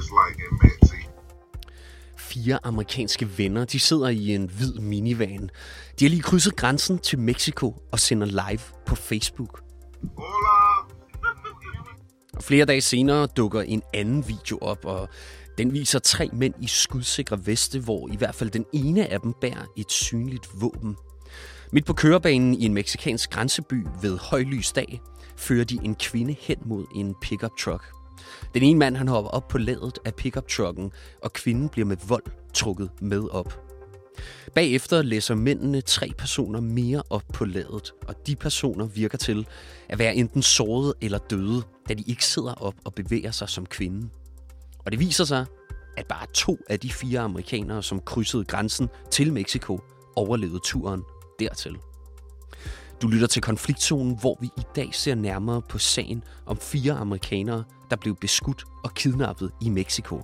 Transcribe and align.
it's 0.00 0.10
like 0.10 0.38
in 0.50 0.58
Mexico. 0.62 1.10
Fire 2.16 2.58
amerikanske 2.62 3.38
venner, 3.38 3.64
de 3.64 3.80
sidder 3.80 4.08
i 4.08 4.34
en 4.34 4.50
hvid 4.50 4.72
minivan. 4.74 5.50
De 5.98 6.04
har 6.04 6.10
lige 6.10 6.22
krydset 6.22 6.56
grænsen 6.56 6.98
til 6.98 7.18
Mexico 7.18 7.74
og 7.92 7.98
sender 8.00 8.26
live 8.26 8.60
på 8.86 8.94
Facebook. 8.94 9.62
Hola. 10.16 10.90
Og 12.32 12.42
flere 12.42 12.64
dage 12.64 12.80
senere 12.80 13.26
dukker 13.26 13.62
en 13.62 13.82
anden 13.94 14.28
video 14.28 14.58
op, 14.60 14.84
og 14.84 15.08
den 15.58 15.72
viser 15.72 15.98
tre 15.98 16.30
mænd 16.32 16.54
i 16.60 16.66
skudsikre 16.66 17.46
veste, 17.46 17.80
hvor 17.80 18.08
i 18.12 18.16
hvert 18.16 18.34
fald 18.34 18.50
den 18.50 18.64
ene 18.72 19.06
af 19.06 19.20
dem 19.20 19.32
bærer 19.40 19.64
et 19.76 19.92
synligt 19.92 20.48
våben. 20.60 20.96
Midt 21.72 21.86
på 21.86 21.92
kørebanen 21.92 22.54
i 22.54 22.64
en 22.64 22.74
meksikansk 22.74 23.30
grænseby 23.30 23.86
ved 24.02 24.18
højlys 24.18 24.72
dag, 24.72 25.00
fører 25.36 25.64
de 25.64 25.78
en 25.84 25.94
kvinde 25.94 26.36
hen 26.40 26.58
mod 26.66 26.86
en 26.94 27.14
pickup 27.22 27.50
truck. 27.58 27.99
Den 28.54 28.62
ene 28.62 28.78
mand 28.78 28.96
han 28.96 29.08
hopper 29.08 29.30
op 29.30 29.48
på 29.48 29.58
ladet 29.58 29.98
af 30.04 30.14
pickup 30.14 30.48
trucken, 30.48 30.92
og 31.22 31.32
kvinden 31.32 31.68
bliver 31.68 31.86
med 31.86 31.96
vold 32.08 32.24
trukket 32.54 32.90
med 33.00 33.28
op. 33.30 33.60
Bagefter 34.54 35.02
læser 35.02 35.34
mændene 35.34 35.80
tre 35.80 36.12
personer 36.18 36.60
mere 36.60 37.02
op 37.10 37.24
på 37.32 37.44
ladet, 37.44 37.92
og 38.08 38.26
de 38.26 38.36
personer 38.36 38.86
virker 38.86 39.18
til 39.18 39.46
at 39.88 39.98
være 39.98 40.14
enten 40.14 40.42
såret 40.42 40.94
eller 41.00 41.18
døde, 41.18 41.62
da 41.88 41.94
de 41.94 42.02
ikke 42.06 42.24
sidder 42.24 42.54
op 42.54 42.74
og 42.84 42.94
bevæger 42.94 43.30
sig 43.30 43.48
som 43.48 43.66
kvinden. 43.66 44.10
Og 44.78 44.92
det 44.92 45.00
viser 45.00 45.24
sig, 45.24 45.46
at 45.96 46.06
bare 46.06 46.26
to 46.34 46.58
af 46.68 46.80
de 46.80 46.90
fire 46.90 47.20
amerikanere, 47.20 47.82
som 47.82 48.00
krydsede 48.00 48.44
grænsen 48.44 48.88
til 49.10 49.32
Mexico, 49.32 49.80
overlevede 50.16 50.60
turen 50.64 51.02
dertil. 51.38 51.76
Du 53.02 53.08
lytter 53.08 53.26
til 53.26 53.42
konfliktzonen, 53.42 54.18
hvor 54.20 54.38
vi 54.40 54.46
i 54.46 54.62
dag 54.76 54.88
ser 54.92 55.14
nærmere 55.14 55.62
på 55.62 55.78
sagen 55.78 56.24
om 56.46 56.56
fire 56.56 56.92
amerikanere, 56.92 57.64
der 57.90 57.96
blev 57.96 58.16
beskudt 58.16 58.64
og 58.84 58.94
kidnappet 58.94 59.50
i 59.62 59.68
Mexico. 59.68 60.22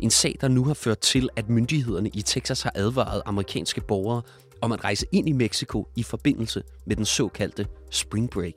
En 0.00 0.10
sag, 0.10 0.36
der 0.40 0.48
nu 0.48 0.64
har 0.64 0.74
ført 0.74 0.98
til, 0.98 1.28
at 1.36 1.48
myndighederne 1.48 2.08
i 2.08 2.22
Texas 2.22 2.62
har 2.62 2.72
advaret 2.74 3.22
amerikanske 3.26 3.80
borgere 3.80 4.22
om 4.60 4.72
at 4.72 4.84
rejse 4.84 5.06
ind 5.12 5.28
i 5.28 5.32
Mexico 5.32 5.88
i 5.96 6.02
forbindelse 6.02 6.62
med 6.86 6.96
den 6.96 7.04
såkaldte 7.04 7.66
Spring 7.90 8.30
Break. 8.30 8.54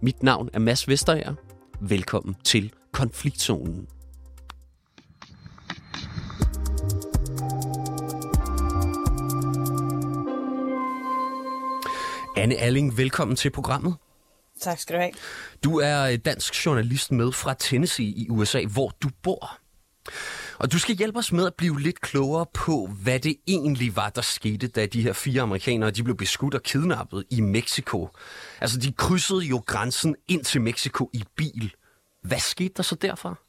Mit 0.00 0.22
navn 0.22 0.48
er 0.52 0.58
Mads 0.58 0.88
Vesterager. 0.88 1.34
Velkommen 1.80 2.36
til 2.44 2.72
Konfliktzonen. 2.92 3.88
Anne 12.36 12.56
Alling, 12.56 12.96
velkommen 12.96 13.36
til 13.36 13.50
programmet. 13.50 13.94
Tak 14.60 14.78
skal 14.78 14.96
du 14.96 15.00
have. 15.00 15.12
Du 15.64 15.78
er 15.78 16.02
øh, 16.02 16.18
dansk 16.18 16.66
journalist 16.66 17.12
med 17.12 17.32
fra 17.32 17.54
Tennessee 17.54 18.06
i 18.06 18.26
USA, 18.30 18.64
hvor 18.64 18.92
du 19.02 19.08
bor. 19.22 19.58
Og 20.58 20.72
du 20.72 20.78
skal 20.78 20.96
hjælpe 20.96 21.18
os 21.18 21.32
med 21.32 21.46
at 21.46 21.54
blive 21.54 21.80
lidt 21.80 22.00
klogere 22.00 22.46
på, 22.54 22.88
hvad 23.02 23.20
det 23.20 23.36
egentlig 23.46 23.96
var, 23.96 24.10
der 24.10 24.22
skete, 24.22 24.68
da 24.68 24.86
de 24.86 25.02
her 25.02 25.12
fire 25.12 25.42
amerikanere 25.42 25.90
de 25.90 26.02
blev 26.02 26.16
beskudt 26.16 26.54
og 26.54 26.62
kidnappet 26.62 27.24
i 27.30 27.40
Mexico. 27.40 28.08
Altså, 28.60 28.78
de 28.78 28.92
krydsede 28.92 29.40
jo 29.40 29.62
grænsen 29.66 30.16
ind 30.28 30.44
til 30.44 30.60
Mexico 30.60 31.10
i 31.12 31.24
bil. 31.36 31.74
Hvad 32.22 32.38
skete 32.38 32.74
der 32.76 32.82
så 32.82 32.94
derfra? 32.94 33.45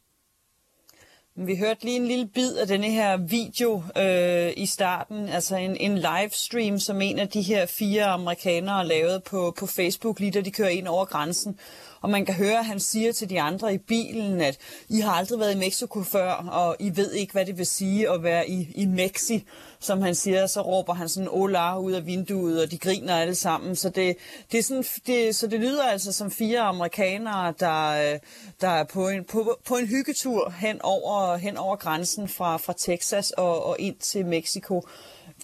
Vi 1.40 1.56
hørte 1.56 1.84
lige 1.84 1.96
en 1.96 2.08
lille 2.08 2.28
bid 2.28 2.56
af 2.56 2.68
denne 2.68 2.92
her 2.92 3.18
video 3.18 3.84
øh, 3.98 4.54
i 4.58 4.66
starten, 4.66 5.30
altså 5.30 5.56
en, 5.56 5.78
en 5.78 5.98
livestream, 5.98 6.80
som 6.80 7.02
en 7.02 7.20
af 7.20 7.30
de 7.30 7.42
her 7.42 7.66
fire 7.66 8.06
amerikanere 8.06 8.88
lavede 8.88 9.20
på, 9.20 9.54
på 9.60 9.66
Facebook, 9.66 10.20
lige 10.20 10.32
da 10.32 10.42
de 10.42 10.52
kører 10.52 10.70
ind 10.70 10.88
over 10.88 11.06
grænsen. 11.06 11.60
Og 12.08 12.12
man 12.12 12.26
kan 12.26 12.36
høre, 12.36 12.60
at 12.60 12.66
han 12.66 12.80
siger 12.80 13.12
til 13.12 13.30
de 13.30 13.42
andre 13.42 13.74
i 13.74 13.78
bilen, 13.78 14.42
at 14.42 14.58
I 14.90 15.00
har 15.00 15.12
aldrig 15.12 15.40
været 15.40 15.56
i 15.56 15.58
Mexico 15.58 16.04
før, 16.04 16.32
og 16.32 16.76
I 16.80 16.92
ved 16.96 17.12
ikke, 17.12 17.34
hvad 17.34 17.46
det 17.46 17.58
vil 17.58 17.66
sige 17.66 18.12
at 18.12 18.24
være 18.24 18.50
i, 18.50 18.72
i 18.76 18.86
Mexi, 18.86 19.44
som 19.80 20.02
han 20.02 20.16
siger. 20.16 20.48
Så 20.48 20.62
råber 20.62 20.94
han 20.94 21.10
sådan 21.10 21.30
Ola 21.32 21.80
ud 21.80 21.92
af 21.92 22.06
vinduet, 22.06 22.64
og 22.64 22.72
de 22.72 22.78
griner 22.78 23.16
alle 23.16 23.36
sammen. 23.36 23.76
Så 23.76 23.90
det, 23.90 24.18
det, 24.52 24.58
er 24.58 24.64
sådan, 24.64 24.86
det, 25.08 25.36
så 25.36 25.48
det 25.48 25.60
lyder 25.60 25.84
altså 25.84 26.12
som 26.12 26.32
fire 26.32 26.60
amerikanere, 26.60 27.54
der, 27.60 28.18
der 28.62 28.70
er 28.70 28.84
på 28.84 29.10
en, 29.10 29.24
på, 29.24 29.58
på 29.66 29.76
en 29.76 29.88
hyggetur 29.88 30.54
hen 30.60 30.82
over, 30.82 31.38
hen 31.38 31.58
over 31.58 31.76
grænsen 31.76 32.28
fra, 32.28 32.58
fra 32.58 32.74
Texas 32.78 33.32
og, 33.32 33.66
og 33.66 33.76
ind 33.80 33.96
til 33.96 34.26
Mexico. 34.26 34.84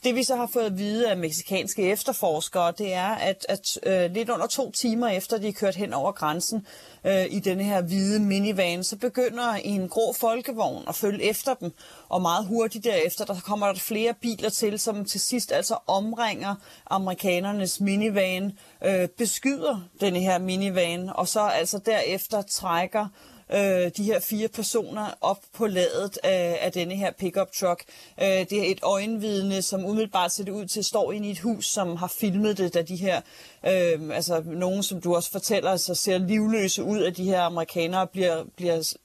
Det 0.03 0.15
vi 0.15 0.23
så 0.23 0.35
har 0.35 0.47
fået 0.53 0.63
at 0.65 0.77
vide 0.77 1.09
af 1.09 1.17
meksikanske 1.17 1.91
efterforskere, 1.91 2.73
det 2.77 2.93
er, 2.93 3.07
at, 3.07 3.45
at 3.49 3.79
øh, 3.85 4.11
lidt 4.11 4.29
under 4.29 4.47
to 4.47 4.71
timer 4.71 5.07
efter 5.07 5.37
de 5.37 5.47
er 5.47 5.51
kørt 5.53 5.75
hen 5.75 5.93
over 5.93 6.11
grænsen 6.11 6.67
øh, 7.03 7.25
i 7.29 7.39
denne 7.39 7.63
her 7.63 7.81
hvide 7.81 8.19
minivan, 8.19 8.83
så 8.83 8.97
begynder 8.97 9.53
en 9.53 9.89
grå 9.89 10.13
folkevogn 10.13 10.83
at 10.87 10.95
følge 10.95 11.23
efter 11.23 11.53
dem. 11.53 11.71
Og 12.09 12.21
meget 12.21 12.45
hurtigt 12.45 12.83
derefter, 12.83 13.25
der 13.25 13.35
kommer 13.45 13.67
der 13.67 13.79
flere 13.79 14.13
biler 14.21 14.49
til, 14.49 14.79
som 14.79 15.05
til 15.05 15.21
sidst 15.21 15.51
altså 15.51 15.77
omringer 15.87 16.55
amerikanernes 16.89 17.81
minivan, 17.81 18.51
øh, 18.85 19.07
beskyder 19.07 19.81
denne 20.01 20.19
her 20.19 20.39
minivan, 20.39 21.09
og 21.15 21.27
så 21.27 21.41
altså 21.41 21.79
derefter 21.85 22.41
trækker 22.41 23.07
øh, 23.53 23.91
de 23.97 24.03
her 24.03 24.19
fire 24.19 24.47
personer 24.47 25.17
op 25.21 25.37
på 25.53 25.67
ladet 25.67 26.19
af, 26.23 26.57
af 26.61 26.71
denne 26.71 26.95
her 26.95 27.11
pickup 27.11 27.51
truck. 27.51 27.83
Øh, 28.21 28.27
det 28.27 28.53
er 28.53 28.71
et 28.71 28.79
øjenvidne, 28.83 29.61
som 29.61 29.85
umiddelbart 29.85 30.31
ser 30.31 30.43
det 30.43 30.51
ud 30.51 30.65
til 30.65 30.79
at 30.79 30.85
stå 30.85 31.11
inde 31.11 31.27
i 31.27 31.31
et 31.31 31.39
hus, 31.39 31.65
som 31.65 31.95
har 31.95 32.07
filmet 32.07 32.57
det, 32.57 32.73
da 32.73 32.81
de 32.81 32.95
her, 32.95 33.21
øh, 33.67 34.15
altså 34.15 34.43
nogen, 34.45 34.83
som 34.83 35.01
du 35.01 35.15
også 35.15 35.31
fortæller, 35.31 35.77
så 35.77 35.95
ser 35.95 36.17
livløse 36.17 36.83
ud 36.83 36.99
af 36.99 37.13
de 37.13 37.23
her 37.23 37.41
amerikanere, 37.41 38.07
bliver, 38.07 38.43
bliver 38.55 38.95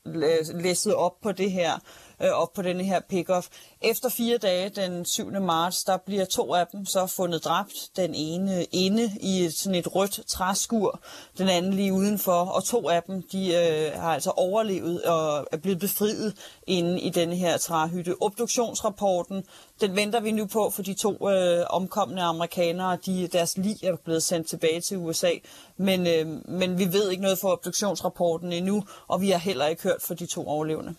læsset 0.60 0.94
op 0.94 1.20
på 1.22 1.32
det 1.32 1.52
her 1.52 1.78
øh, 2.22 2.30
op 2.30 2.52
på 2.52 2.62
denne 2.62 2.84
her 2.84 3.00
pick-off. 3.12 3.48
Efter 3.82 4.08
fire 4.08 4.38
dage, 4.38 4.68
den 4.68 5.04
7. 5.04 5.30
marts, 5.30 5.84
der 5.84 5.96
bliver 5.96 6.24
to 6.24 6.54
af 6.54 6.66
dem 6.66 6.86
så 6.86 7.06
fundet 7.06 7.44
dræbt. 7.44 7.90
Den 7.96 8.14
ene 8.14 8.64
inde 8.64 9.10
i 9.20 9.50
sådan 9.50 9.74
et 9.74 9.94
rødt 9.94 10.20
træskur, 10.26 11.00
den 11.38 11.48
anden 11.48 11.74
lige 11.74 11.92
udenfor, 11.92 12.32
og 12.32 12.64
to 12.64 12.88
af 12.88 13.02
dem, 13.02 13.22
de 13.22 13.54
øh, 13.54 14.00
har 14.00 14.14
altså 14.14 14.30
overlevet 14.30 15.02
og 15.02 15.46
er 15.52 15.56
blevet 15.56 15.78
befriet 15.78 16.34
inde 16.66 17.00
i 17.00 17.10
denne 17.10 17.36
her 17.36 17.56
træhytte. 17.56 18.14
Obduktionsrapporten, 18.20 19.44
den 19.80 19.96
venter 19.96 20.20
vi 20.20 20.30
nu 20.30 20.46
på, 20.46 20.70
for 20.70 20.82
de 20.82 20.94
to 20.94 21.30
øh, 21.30 21.66
omkomne 21.70 22.22
amerikanere, 22.22 22.98
de, 23.06 23.26
deres 23.26 23.56
lig 23.56 23.84
er 23.84 23.96
blevet 23.96 24.22
sendt 24.22 24.48
tilbage 24.48 24.80
til 24.80 24.96
USA, 24.96 25.30
men, 25.76 26.06
øh, 26.06 26.48
men 26.48 26.78
vi 26.78 26.92
ved 26.92 27.10
ikke 27.10 27.22
noget 27.22 27.38
for 27.38 27.48
obduktionsrapporten 27.48 28.52
endnu, 28.52 28.84
og 29.08 29.20
vi 29.20 29.30
har 29.30 29.38
heller 29.38 29.66
ikke 29.66 29.82
hørt 29.82 30.02
for 30.02 30.14
de 30.14 30.26
to 30.26 30.46
overlevende. 30.48 30.94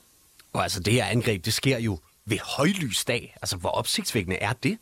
Og 0.54 0.64
altså, 0.64 0.80
det 0.80 0.94
her 0.94 1.06
angreb, 1.06 1.46
det 1.46 1.54
sker 1.54 1.78
jo 1.80 2.00
ved 2.26 2.38
højlys 2.44 3.06
dag. 3.06 3.36
Altså, 3.42 3.58
hvor 3.58 3.70
opsigtsvækkende 3.70 4.38
er 4.38 4.54
det? 4.54 4.78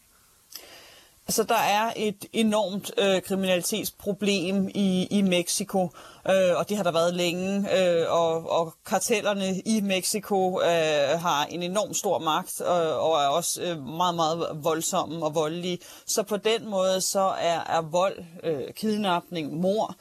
Altså, 1.28 1.44
der 1.44 1.56
er 1.56 1.94
et 1.96 2.26
enormt 2.34 2.92
øh, 2.98 3.22
kriminalitetsproblem 3.22 4.70
i, 4.76 5.08
i 5.12 5.22
Mexico, 5.22 5.84
øh, 6.30 6.58
og 6.58 6.70
det 6.70 6.78
har 6.78 6.84
der 6.84 6.92
været 6.92 7.14
længe, 7.14 7.78
øh, 7.80 8.12
og, 8.12 8.50
og 8.50 8.74
kartellerne 8.86 9.62
i 9.66 9.82
Mexico 9.82 10.62
øh, 10.62 11.20
har 11.20 11.46
en 11.46 11.64
enorm 11.64 11.94
stor 11.94 12.20
magt, 12.20 12.62
øh, 12.62 12.68
og 13.04 13.24
er 13.24 13.28
også 13.28 13.62
øh, 13.62 13.84
meget, 13.84 14.16
meget 14.16 14.50
voldsomme 14.54 15.26
og 15.26 15.36
voldelige. 15.36 15.80
Så 16.06 16.24
på 16.24 16.38
den 16.38 16.70
måde, 16.70 17.02
så 17.02 17.34
er, 17.40 17.60
er 17.60 17.82
vold, 17.82 18.26
øh, 18.44 18.74
kidnapning, 18.74 19.54
mor, 19.54 19.96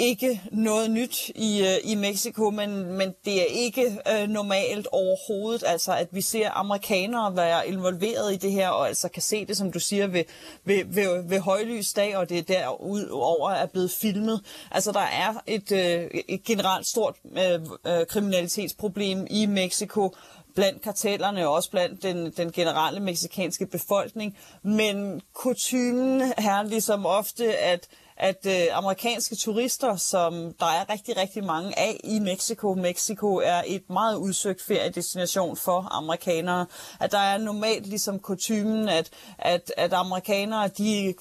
ikke 0.00 0.40
noget 0.52 0.90
nyt 0.90 1.28
i, 1.28 1.62
øh, 1.62 1.92
i 1.92 1.94
Mexico, 1.94 2.50
men, 2.50 2.84
men 2.84 3.14
det 3.24 3.40
er 3.40 3.44
ikke 3.44 3.98
øh, 4.12 4.28
normalt 4.28 4.86
overhovedet, 4.92 5.64
altså 5.66 5.92
at 5.92 6.08
vi 6.12 6.20
ser 6.20 6.50
amerikanere 6.50 7.36
være 7.36 7.68
involveret 7.68 8.32
i 8.32 8.36
det 8.36 8.52
her, 8.52 8.68
og 8.68 8.88
altså 8.88 9.08
kan 9.08 9.22
se 9.22 9.46
det, 9.46 9.56
som 9.56 9.72
du 9.72 9.80
siger, 9.80 10.06
ved, 10.06 10.24
ved, 10.64 10.84
ved, 10.84 11.28
ved 11.28 11.40
højlysdag, 11.40 12.16
og 12.16 12.28
det 12.28 12.48
derudover 12.48 13.50
er 13.50 13.66
blevet 13.66 13.90
filmet. 13.90 14.40
Altså 14.70 14.92
der 14.92 15.00
er 15.00 15.34
et, 15.46 15.72
øh, 15.72 16.22
et 16.28 16.44
generelt 16.44 16.86
stort 16.86 17.16
øh, 17.36 17.60
øh, 17.86 18.06
kriminalitetsproblem 18.06 19.26
i 19.30 19.46
Mexico, 19.46 20.14
blandt 20.54 20.82
kartellerne 20.82 21.48
og 21.48 21.54
også 21.54 21.70
blandt 21.70 22.02
den, 22.02 22.30
den 22.30 22.52
generelle 22.52 23.00
meksikanske 23.00 23.66
befolkning. 23.66 24.36
Men 24.62 25.20
kutumen 25.34 26.20
er 26.20 26.62
ligesom 26.62 27.06
ofte, 27.06 27.56
at 27.56 27.88
at 28.20 28.46
øh, 28.46 28.66
amerikanske 28.72 29.36
turister, 29.36 29.96
som 29.96 30.54
der 30.60 30.66
er 30.66 30.90
rigtig, 30.92 31.16
rigtig 31.16 31.44
mange 31.44 31.78
af 31.78 32.00
i 32.04 32.18
Mexico, 32.18 32.74
Mexico 32.74 33.36
er 33.36 33.62
et 33.66 33.90
meget 33.90 34.16
udsøgt 34.16 34.62
feriedestination 34.62 35.56
for 35.56 35.88
amerikanere, 35.90 36.66
at 37.00 37.12
der 37.12 37.18
er 37.18 37.38
normalt 37.38 37.86
ligesom 37.86 38.18
kutumen, 38.18 38.88
at, 38.88 39.10
at, 39.38 39.72
at 39.76 39.92
amerikanere, 39.92 40.68
de 40.68 41.14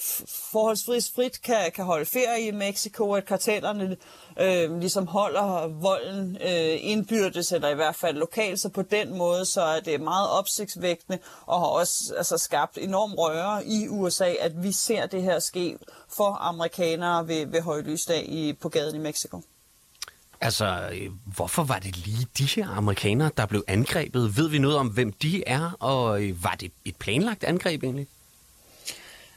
forholdsvis 0.51 1.11
frit 1.15 1.41
kan, 1.41 1.71
kan 1.75 1.85
holde 1.85 2.05
ferie 2.05 2.47
i 2.47 2.51
Mexico, 2.51 3.13
at 3.13 3.25
kartellerne 3.25 3.97
øh, 4.39 4.79
ligesom 4.79 5.07
holder 5.07 5.67
volden 5.67 6.37
øh, 6.41 6.77
indbyrdes, 6.79 7.51
eller 7.51 7.69
i 7.69 7.75
hvert 7.75 7.95
fald 7.95 8.17
lokalt, 8.17 8.59
så 8.59 8.69
på 8.69 8.81
den 8.81 9.17
måde, 9.17 9.45
så 9.45 9.61
er 9.61 9.79
det 9.79 10.01
meget 10.01 10.29
opsigtsvægtende, 10.29 11.19
og 11.45 11.59
har 11.59 11.67
også 11.67 12.13
altså, 12.17 12.37
skabt 12.37 12.77
enorm 12.77 13.13
røre 13.13 13.65
i 13.65 13.87
USA, 13.87 14.33
at 14.39 14.63
vi 14.63 14.71
ser 14.71 15.05
det 15.05 15.23
her 15.23 15.39
ske 15.39 15.77
for 16.17 16.37
amerikanere 16.41 17.27
ved, 17.27 17.45
ved 17.45 17.61
højlysdag 17.61 18.29
i, 18.29 18.53
på 18.53 18.69
gaden 18.69 18.95
i 18.95 18.99
Mexico. 18.99 19.41
Altså, 20.41 20.89
hvorfor 21.35 21.63
var 21.63 21.79
det 21.79 21.97
lige 21.97 22.27
de 22.37 22.45
her 22.45 22.69
amerikanere, 22.69 23.31
der 23.37 23.45
blev 23.45 23.63
angrebet? 23.67 24.37
Ved 24.37 24.49
vi 24.49 24.59
noget 24.59 24.77
om, 24.77 24.87
hvem 24.87 25.11
de 25.11 25.43
er, 25.47 25.71
og 25.79 26.23
øh, 26.23 26.43
var 26.43 26.55
det 26.59 26.71
et 26.85 26.95
planlagt 26.95 27.43
angreb 27.43 27.83
egentlig? 27.83 28.07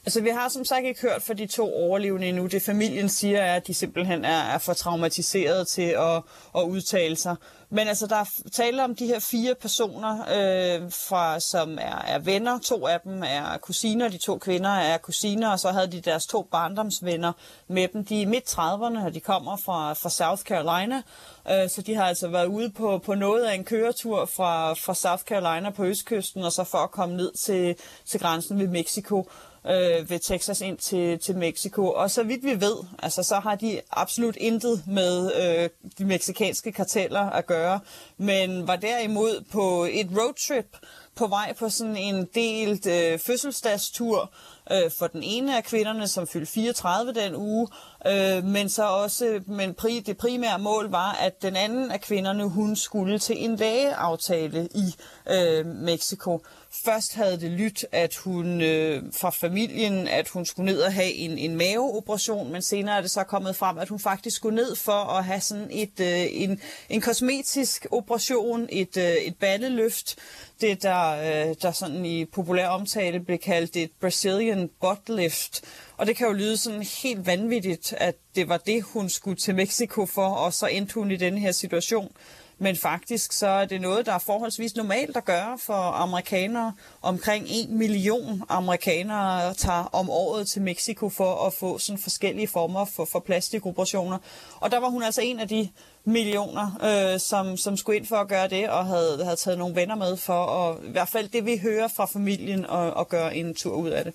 Altså, 0.06 0.20
vi 0.20 0.28
har 0.28 0.48
som 0.48 0.64
sagt 0.64 0.84
ikke 0.84 1.00
hørt 1.00 1.22
fra 1.22 1.34
de 1.34 1.46
to 1.46 1.74
overlevende 1.74 2.26
endnu. 2.26 2.46
Det 2.46 2.62
familien 2.62 3.08
siger 3.08 3.38
er, 3.40 3.54
at 3.56 3.66
de 3.66 3.74
simpelthen 3.74 4.24
er, 4.24 4.42
er 4.54 4.58
for 4.58 4.72
traumatiseret 4.72 5.68
til 5.68 5.82
at, 5.98 6.22
at 6.56 6.62
udtale 6.62 7.16
sig. 7.16 7.36
Men 7.74 7.88
altså, 7.88 8.06
der 8.06 8.16
er 8.16 8.24
tale 8.52 8.84
om 8.84 8.94
de 8.94 9.06
her 9.06 9.18
fire 9.20 9.54
personer, 9.54 10.18
øh, 10.20 10.90
fra, 10.90 11.40
som 11.40 11.78
er, 11.80 12.02
er 12.06 12.18
venner. 12.18 12.58
To 12.58 12.86
af 12.86 13.00
dem 13.00 13.22
er 13.26 13.58
kusiner, 13.58 14.08
de 14.08 14.18
to 14.18 14.38
kvinder 14.38 14.70
er 14.70 14.98
kusiner, 14.98 15.50
og 15.50 15.60
så 15.60 15.70
havde 15.70 15.92
de 15.92 16.00
deres 16.00 16.26
to 16.26 16.42
barndomsvenner 16.42 17.32
med 17.68 17.88
dem. 17.88 18.04
De 18.04 18.22
er 18.22 18.26
midt 18.26 18.58
30'erne, 18.58 19.04
og 19.06 19.14
de 19.14 19.20
kommer 19.20 19.56
fra, 19.56 19.92
fra 19.92 20.10
South 20.10 20.42
Carolina, 20.42 21.02
øh, 21.50 21.70
så 21.70 21.82
de 21.82 21.94
har 21.94 22.04
altså 22.04 22.28
været 22.28 22.46
ude 22.46 22.70
på, 22.70 22.98
på 22.98 23.14
noget 23.14 23.44
af 23.44 23.54
en 23.54 23.64
køretur 23.64 24.24
fra, 24.24 24.72
fra 24.72 24.94
South 24.94 25.22
Carolina 25.22 25.70
på 25.70 25.84
østkysten, 25.84 26.42
og 26.42 26.52
så 26.52 26.64
for 26.64 26.78
at 26.78 26.90
komme 26.90 27.16
ned 27.16 27.32
til, 27.32 27.76
til 28.06 28.20
grænsen 28.20 28.58
ved 28.58 28.68
Mexico 28.68 29.28
øh, 29.66 30.10
ved 30.10 30.18
Texas 30.18 30.60
ind 30.60 30.78
til, 30.78 31.18
til 31.18 31.36
Mexico. 31.36 31.90
Og 31.90 32.10
så 32.10 32.22
vidt 32.22 32.44
vi 32.44 32.60
ved, 32.60 32.76
altså, 33.02 33.22
så 33.22 33.34
har 33.34 33.54
de 33.54 33.80
absolut 33.90 34.36
intet 34.36 34.82
med 34.86 35.32
øh, 35.34 35.68
de 35.98 36.04
meksikanske 36.04 36.72
karteller 36.72 37.30
at 37.30 37.46
gøre, 37.46 37.61
men 38.16 38.66
var 38.68 38.76
derimod 38.76 39.44
på 39.52 39.86
et 39.90 40.08
roadtrip 40.18 40.76
på 41.16 41.26
vej 41.26 41.52
på 41.58 41.68
sådan 41.68 41.96
en 41.96 42.28
delt 42.34 42.86
øh, 42.86 43.18
fødselsdagstur 43.18 44.32
øh, 44.72 44.90
for 44.98 45.06
den 45.06 45.22
ene 45.22 45.56
af 45.56 45.64
kvinderne, 45.64 46.08
som 46.08 46.26
fyldte 46.26 46.52
34 46.52 47.12
den 47.12 47.36
uge, 47.36 47.68
øh, 48.06 48.44
men 48.44 48.68
så 48.68 48.84
også, 48.84 49.40
men 49.46 49.74
pri, 49.74 50.00
det 50.00 50.16
primære 50.16 50.58
mål 50.58 50.90
var, 50.90 51.12
at 51.12 51.42
den 51.42 51.56
anden 51.56 51.90
af 51.90 52.00
kvinderne, 52.00 52.48
hun 52.48 52.76
skulle 52.76 53.18
til 53.18 53.44
en 53.44 53.56
lægeaftale 53.56 54.68
i 54.74 54.94
øh, 55.30 55.66
Mexico. 55.66 56.42
Først 56.84 57.14
havde 57.14 57.40
det 57.40 57.50
lyttet, 57.50 57.88
at 57.92 58.16
hun 58.16 58.60
øh, 58.60 59.02
fra 59.12 59.30
familien, 59.30 60.08
at 60.08 60.28
hun 60.28 60.46
skulle 60.46 60.72
ned 60.72 60.80
og 60.80 60.92
have 60.92 61.12
en, 61.12 61.38
en 61.38 61.56
maveoperation, 61.56 62.52
men 62.52 62.62
senere 62.62 62.96
er 62.96 63.00
det 63.00 63.10
så 63.10 63.24
kommet 63.24 63.56
frem, 63.56 63.78
at 63.78 63.88
hun 63.88 63.98
faktisk 63.98 64.36
skulle 64.36 64.56
ned 64.56 64.76
for 64.76 64.92
at 64.92 65.24
have 65.24 65.40
sådan 65.40 65.68
et, 65.70 66.00
øh, 66.00 66.26
en, 66.30 66.60
en 66.88 67.00
kosmetisk 67.00 67.86
operation, 67.90 68.68
et, 68.72 68.96
øh, 68.96 69.12
et 69.12 69.36
bandeløft, 69.36 70.16
det 70.60 70.82
der, 70.82 71.01
øh, 71.10 71.54
der 71.62 71.72
sådan 71.72 72.04
i 72.04 72.24
populær 72.24 72.68
omtale 72.68 73.20
blev 73.20 73.38
kaldt 73.38 73.76
et 73.76 73.90
Brazilian 74.00 74.70
butt 74.80 75.08
lift. 75.08 75.60
Og 75.96 76.06
det 76.06 76.16
kan 76.16 76.26
jo 76.26 76.32
lyde 76.32 76.56
sådan 76.56 76.86
helt 77.02 77.26
vanvittigt, 77.26 77.94
at 77.98 78.14
det 78.34 78.48
var 78.48 78.56
det, 78.56 78.82
hun 78.82 79.08
skulle 79.08 79.36
til 79.36 79.54
Mexico 79.54 80.06
for, 80.06 80.26
og 80.26 80.52
så 80.52 80.66
endte 80.66 80.94
hun 80.94 81.10
i 81.10 81.16
den 81.16 81.38
her 81.38 81.52
situation. 81.52 82.12
Men 82.58 82.76
faktisk 82.76 83.32
så 83.32 83.46
er 83.46 83.64
det 83.64 83.80
noget, 83.80 84.06
der 84.06 84.12
er 84.12 84.18
forholdsvis 84.18 84.76
normalt 84.76 85.16
at 85.16 85.24
gøre 85.24 85.58
for 85.58 85.74
amerikanere. 85.74 86.72
Omkring 87.02 87.46
en 87.48 87.78
million 87.78 88.42
amerikanere 88.48 89.54
tager 89.54 89.84
om 89.92 90.10
året 90.10 90.48
til 90.48 90.62
Mexico 90.62 91.08
for 91.08 91.46
at 91.46 91.52
få 91.52 91.78
sådan 91.78 91.98
forskellige 91.98 92.48
former 92.48 92.84
for, 92.84 93.04
for 93.04 93.18
plastikoperationer. 93.18 94.18
Og 94.60 94.70
der 94.70 94.80
var 94.80 94.88
hun 94.88 95.02
altså 95.02 95.20
en 95.20 95.40
af 95.40 95.48
de 95.48 95.68
millioner, 96.04 96.78
øh, 97.14 97.20
som, 97.20 97.56
som 97.56 97.76
skulle 97.76 97.98
ind 97.98 98.06
for 98.06 98.16
at 98.16 98.28
gøre 98.28 98.48
det, 98.48 98.68
og 98.68 98.86
havde, 98.86 99.24
havde 99.24 99.36
taget 99.36 99.58
nogle 99.58 99.76
venner 99.76 99.94
med 99.94 100.16
for, 100.16 100.44
og 100.44 100.80
i 100.84 100.90
hvert 100.90 101.08
fald 101.08 101.28
det 101.28 101.46
vi 101.46 101.58
hører 101.62 101.88
fra 101.96 102.06
familien, 102.06 102.66
og, 102.66 102.94
og 102.94 103.08
gøre 103.08 103.36
en 103.36 103.54
tur 103.54 103.74
ud 103.74 103.88
af 103.88 104.04
det. 104.04 104.14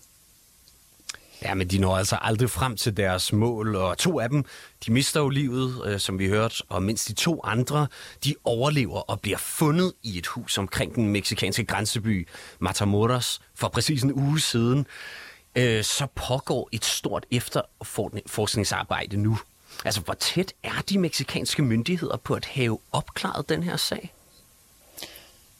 Ja, 1.41 1.53
men 1.53 1.67
de 1.67 1.79
når 1.79 1.97
altså 1.97 2.17
aldrig 2.21 2.49
frem 2.49 2.77
til 2.77 2.97
deres 2.97 3.33
mål, 3.33 3.75
og 3.75 3.97
to 3.97 4.19
af 4.19 4.29
dem, 4.29 4.45
de 4.85 4.91
mister 4.91 5.19
jo 5.19 5.29
livet, 5.29 5.81
øh, 5.85 5.99
som 5.99 6.19
vi 6.19 6.27
hørte, 6.27 6.63
og 6.69 6.83
mindst 6.83 7.07
de 7.07 7.13
to 7.13 7.41
andre, 7.43 7.87
de 8.23 8.35
overlever 8.43 8.99
og 8.99 9.21
bliver 9.21 9.37
fundet 9.37 9.93
i 10.03 10.17
et 10.17 10.27
hus 10.27 10.57
omkring 10.57 10.95
den 10.95 11.09
meksikanske 11.09 11.65
grænseby 11.65 12.27
Matamoros 12.59 13.41
for 13.55 13.67
præcis 13.67 14.03
en 14.03 14.13
uge 14.13 14.39
siden. 14.39 14.87
Øh, 15.55 15.83
så 15.83 16.07
pågår 16.15 16.69
et 16.71 16.85
stort 16.85 17.25
efterforskningsarbejde 17.31 19.17
nu. 19.17 19.37
Altså, 19.85 20.01
hvor 20.01 20.13
tæt 20.13 20.53
er 20.63 20.81
de 20.89 20.99
meksikanske 20.99 21.61
myndigheder 21.61 22.17
på 22.17 22.33
at 22.33 22.45
have 22.45 22.79
opklaret 22.91 23.49
den 23.49 23.63
her 23.63 23.77
sag? 23.77 24.13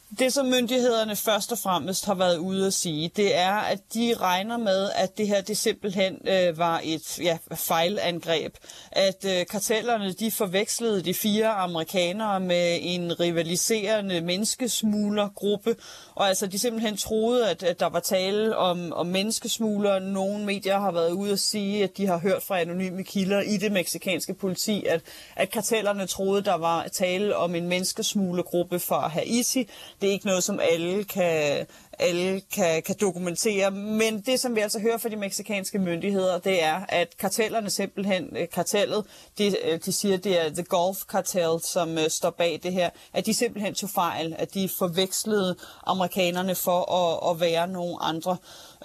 Det, 0.08 0.32
som 0.32 0.46
myndighederne 0.46 1.16
først 1.16 1.52
og 1.52 1.58
fremmest 1.58 2.06
har 2.06 2.14
været 2.14 2.38
ude 2.38 2.66
at 2.66 2.74
sige, 2.74 3.10
det 3.16 3.36
er, 3.36 3.52
at 3.52 3.78
de 3.94 4.14
regner 4.20 4.56
med, 4.56 4.90
at 4.94 5.18
det 5.18 5.28
her 5.28 5.40
det 5.40 5.56
simpelthen 5.56 6.18
øh, 6.28 6.58
var 6.58 6.80
et 6.84 7.18
ja, 7.18 7.38
fejlangreb. 7.54 8.54
At 8.92 9.24
øh, 9.24 9.46
kartellerne 9.46 10.12
de 10.12 10.30
forvekslede 10.30 11.02
de 11.02 11.14
fire 11.14 11.48
amerikanere 11.48 12.40
med 12.40 12.78
en 12.82 13.20
rivaliserende 13.20 14.20
menneskesmuglergruppe, 14.20 15.76
og 16.14 16.28
altså 16.28 16.46
de 16.46 16.58
simpelthen 16.58 16.96
troede, 16.96 17.50
at, 17.50 17.62
at 17.62 17.80
der 17.80 17.88
var 17.88 18.00
tale 18.00 18.56
om, 18.56 18.92
om 18.92 19.06
menneskesmugler. 19.06 19.98
Nogle 19.98 20.44
medier 20.44 20.78
har 20.78 20.92
været 20.92 21.10
ude 21.10 21.32
at 21.32 21.40
sige, 21.40 21.84
at 21.84 21.96
de 21.96 22.06
har 22.06 22.18
hørt 22.18 22.42
fra 22.42 22.60
anonyme 22.60 23.04
kilder 23.04 23.40
i 23.40 23.56
det 23.56 23.72
meksikanske 23.72 24.34
politi, 24.34 24.84
at, 24.86 25.02
at 25.36 25.50
kartellerne 25.50 26.06
troede, 26.06 26.42
der 26.42 26.54
var 26.54 26.88
tale 26.88 27.36
om 27.36 27.54
en 27.54 27.68
menneskesmuglergruppe 27.68 28.78
fra 28.78 29.08
Haiti, 29.08 29.68
det 30.00 30.08
er 30.08 30.12
ikke 30.12 30.26
noget, 30.26 30.44
som 30.44 30.60
alle 30.60 31.04
kan, 31.04 31.66
alle 31.98 32.40
kan, 32.40 32.82
kan 32.82 32.94
dokumentere. 33.00 33.70
Men 33.70 34.20
det, 34.20 34.40
som 34.40 34.56
vi 34.56 34.60
altså 34.60 34.80
hører 34.80 34.98
fra 34.98 35.08
de 35.08 35.16
meksikanske 35.16 35.78
myndigheder, 35.78 36.38
det 36.38 36.62
er, 36.62 36.80
at 36.88 37.16
kartellerne 37.18 37.70
simpelthen, 37.70 38.36
øh, 38.36 38.48
kartellet, 38.48 39.04
de, 39.38 39.56
øh, 39.64 39.80
de 39.84 39.92
siger, 39.92 40.16
det 40.16 40.46
er 40.46 40.48
The 40.48 40.62
Gulf 40.62 40.98
Cartel, 40.98 41.60
som 41.62 41.90
uh, 41.90 41.98
står 42.08 42.30
bag 42.30 42.60
det 42.62 42.72
her, 42.72 42.90
at 43.12 43.26
de 43.26 43.34
simpelthen 43.34 43.74
tog 43.74 43.90
fejl, 43.90 44.34
at 44.38 44.54
de 44.54 44.68
forvekslede 44.78 45.56
amerikanerne 45.86 46.54
for 46.54 46.92
at, 46.92 47.30
at 47.30 47.40
være 47.40 47.68
nogle 47.68 48.02
andre. 48.02 48.36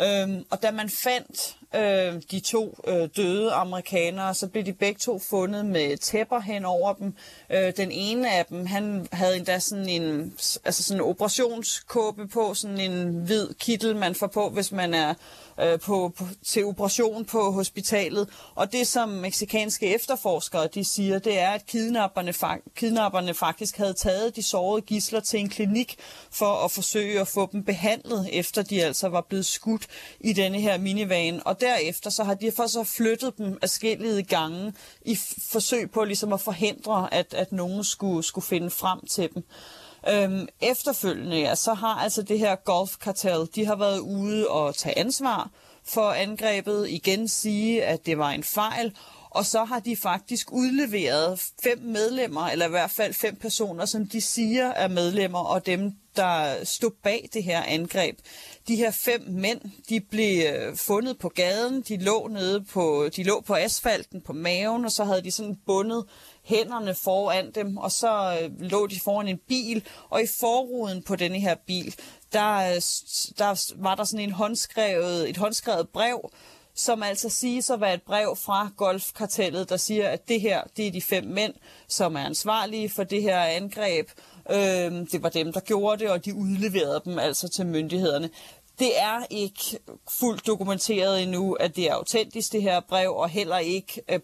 Øhm, 0.02 0.46
og 0.50 0.64
da 0.64 0.72
man 0.72 0.90
fandt 0.90 1.58
øh, 1.76 2.22
de 2.32 2.40
to 2.40 2.78
øh, 2.88 3.10
døde 3.18 3.52
amerikanere, 3.52 4.34
så 4.34 4.48
blev 4.48 4.64
de 4.64 4.74
begge 4.74 5.00
to 5.00 5.20
fundet 5.20 5.66
med 5.66 5.98
tæpper 5.98 6.40
hen 6.40 6.66
over 6.66 6.94
dem. 6.94 7.14
Øh, 7.50 7.74
den 7.78 7.92
ene 7.92 8.32
af 8.32 8.46
dem, 8.46 8.66
han 8.66 9.08
havde 9.12 9.38
endda 9.38 9.60
sådan 9.60 9.90
en, 9.90 10.34
altså 10.66 10.84
sådan 10.84 11.02
en 11.02 11.10
operationskåbe 11.10 12.28
på, 12.28 12.54
sådan 12.54 12.80
en 12.80 13.14
hvid 13.26 13.48
kittel, 13.60 13.96
man 13.96 14.16
får 14.16 14.28
på, 14.28 14.50
hvis 14.50 14.72
man 14.72 14.94
er 14.94 15.14
øh, 15.60 15.80
på, 15.80 16.14
på, 16.18 16.26
til 16.46 16.66
operation 16.66 17.26
på 17.26 17.52
hospitalet. 17.52 18.30
Og 18.56 18.72
det, 18.72 18.88
som 18.88 19.10
meksikanske 19.10 19.96
efterforskere 19.96 20.68
de 20.68 20.86
siger, 20.86 21.20
det 21.20 21.40
er, 21.40 21.50
at 21.50 21.66
kidnapperne, 21.66 22.32
fa- 22.32 22.74
kidnapperne 22.76 23.34
faktisk 23.34 23.78
havde 23.78 23.94
taget 23.94 24.36
de 24.36 24.44
sårede 24.44 24.82
gisler 24.82 25.20
til 25.20 25.40
en 25.40 25.50
klinik 25.50 25.96
for 26.32 26.66
at 26.66 26.72
forsøge 26.72 27.22
at 27.22 27.28
få 27.28 27.50
dem 27.52 27.64
behandlet, 27.64 28.30
efter 28.32 28.62
de 28.62 28.84
altså 28.84 29.10
var 29.10 29.22
blevet 29.22 29.46
skudt 29.46 29.88
i 30.20 30.34
denne 30.34 30.62
her 30.62 30.78
minivan. 30.78 31.42
Og 31.46 31.62
derefter 31.62 32.10
så 32.10 32.24
har 32.24 32.34
de 32.34 32.52
for 32.52 32.68
så 32.68 32.84
flyttet 32.84 33.38
dem 33.38 33.58
afskillige 33.62 34.24
gange 34.24 34.74
i 35.06 35.18
forsøg 35.52 35.92
på 35.92 36.04
ligesom 36.04 36.34
at 36.34 36.42
forhindre, 36.42 37.14
at, 37.14 37.34
at 37.34 37.52
nogen 37.52 37.84
skulle, 37.84 38.24
skulle 38.24 38.46
finde 38.46 38.70
frem 38.70 39.06
til 39.06 39.30
dem. 39.34 39.44
Øhm, 40.10 40.48
efterfølgende, 40.62 41.40
ja, 41.40 41.56
så 41.56 41.74
har 41.74 41.96
altså 41.96 42.22
det 42.22 42.40
her 42.40 42.56
golfkartel, 42.56 43.48
de 43.56 43.66
har 43.66 43.76
været 43.76 44.00
ude 44.00 44.48
og 44.48 44.76
tage 44.76 44.98
ansvar 44.98 45.50
for 45.86 46.12
angrebet, 46.12 46.90
igen 46.90 47.28
sige, 47.28 47.84
at 47.84 48.06
det 48.06 48.18
var 48.18 48.30
en 48.30 48.44
fejl, 48.44 48.96
og 49.30 49.46
så 49.46 49.64
har 49.64 49.80
de 49.80 49.98
faktisk 49.98 50.52
udleveret 50.52 51.40
fem 51.64 51.80
medlemmer, 51.82 52.48
eller 52.48 52.66
i 52.68 52.70
hvert 52.70 52.92
fald 52.92 53.14
fem 53.14 53.36
personer, 53.36 53.86
som 53.86 54.08
de 54.08 54.22
siger 54.22 54.68
er 54.68 54.88
medlemmer, 54.88 55.40
og 55.40 55.66
dem, 55.66 55.92
der 56.16 56.66
stod 56.66 56.92
bag 57.04 57.30
det 57.34 57.44
her 57.44 57.64
angreb. 57.64 58.20
De 58.68 58.76
her 58.76 58.92
fem 58.92 59.22
mænd, 59.28 59.62
de 59.90 60.00
blev 60.00 60.54
øh, 60.54 60.76
fundet 60.76 61.18
på 61.18 61.30
gaden, 61.30 61.82
de 61.82 61.98
lå 61.98 62.28
nede 62.28 62.64
på, 62.64 63.10
de 63.16 63.24
lå 63.24 63.42
på 63.42 63.56
asfalten 63.56 64.22
på 64.22 64.34
maven, 64.34 64.86
og 64.86 64.92
så 64.92 65.04
havde 65.04 65.24
de 65.24 65.32
sådan 65.32 65.58
bundet 65.66 66.06
hænderne 66.44 66.96
foran 66.96 67.52
dem, 67.52 67.78
og 67.78 67.92
så 67.92 68.40
øh, 68.42 68.62
lå 68.62 68.88
de 68.88 69.00
foran 69.04 69.28
en 69.28 69.40
bil, 69.48 69.86
og 70.10 70.22
i 70.22 70.28
forruden 70.40 71.04
på 71.04 71.16
denne 71.16 71.40
her 71.40 71.56
bil, 71.68 71.96
der, 72.34 72.56
øh, 72.58 72.82
der 73.38 73.74
var 73.76 73.96
der 73.96 74.04
sådan 74.04 74.24
en 74.24 74.32
håndskrevet, 74.32 75.30
et 75.30 75.38
håndskrevet 75.38 75.90
brev, 75.90 76.30
som 76.76 77.04
altså 77.04 77.30
siges 77.30 77.70
at 77.70 77.82
være 77.82 77.94
et 77.94 78.02
brev 78.02 78.36
fra 78.36 78.70
golfkartellet, 78.78 79.70
der 79.70 79.78
siger, 79.78 80.10
at 80.10 80.28
det 80.28 80.42
her, 80.42 80.64
det 80.78 80.88
er 80.88 80.92
de 80.92 81.02
fem 81.02 81.24
mænd, 81.24 81.54
som 81.88 82.16
er 82.16 82.20
ansvarlige 82.20 82.90
for 82.90 83.04
det 83.04 83.22
her 83.22 83.40
angreb. 83.40 84.10
Øhm, 84.52 85.08
det 85.08 85.24
var 85.24 85.30
dem, 85.30 85.54
der 85.54 85.60
gjorde 85.60 86.04
det, 86.04 86.12
og 86.12 86.26
de 86.26 86.36
udleverede 86.36 87.02
dem 87.06 87.20
altså 87.20 87.50
til 87.50 87.66
myndighederne. 87.66 88.30
Det 88.80 89.00
er 89.00 89.26
ikke 89.30 89.80
fuldt 90.10 90.48
dokumenteret 90.48 91.24
endnu, 91.24 91.54
at 91.54 91.76
det 91.76 91.90
er 91.90 91.94
autentisk, 91.94 92.52
det 92.52 92.62
her 92.62 92.80
brev, 92.80 93.16
og 93.16 93.30
heller 93.30 93.58
ikke 93.58 94.02
øh, 94.10 94.20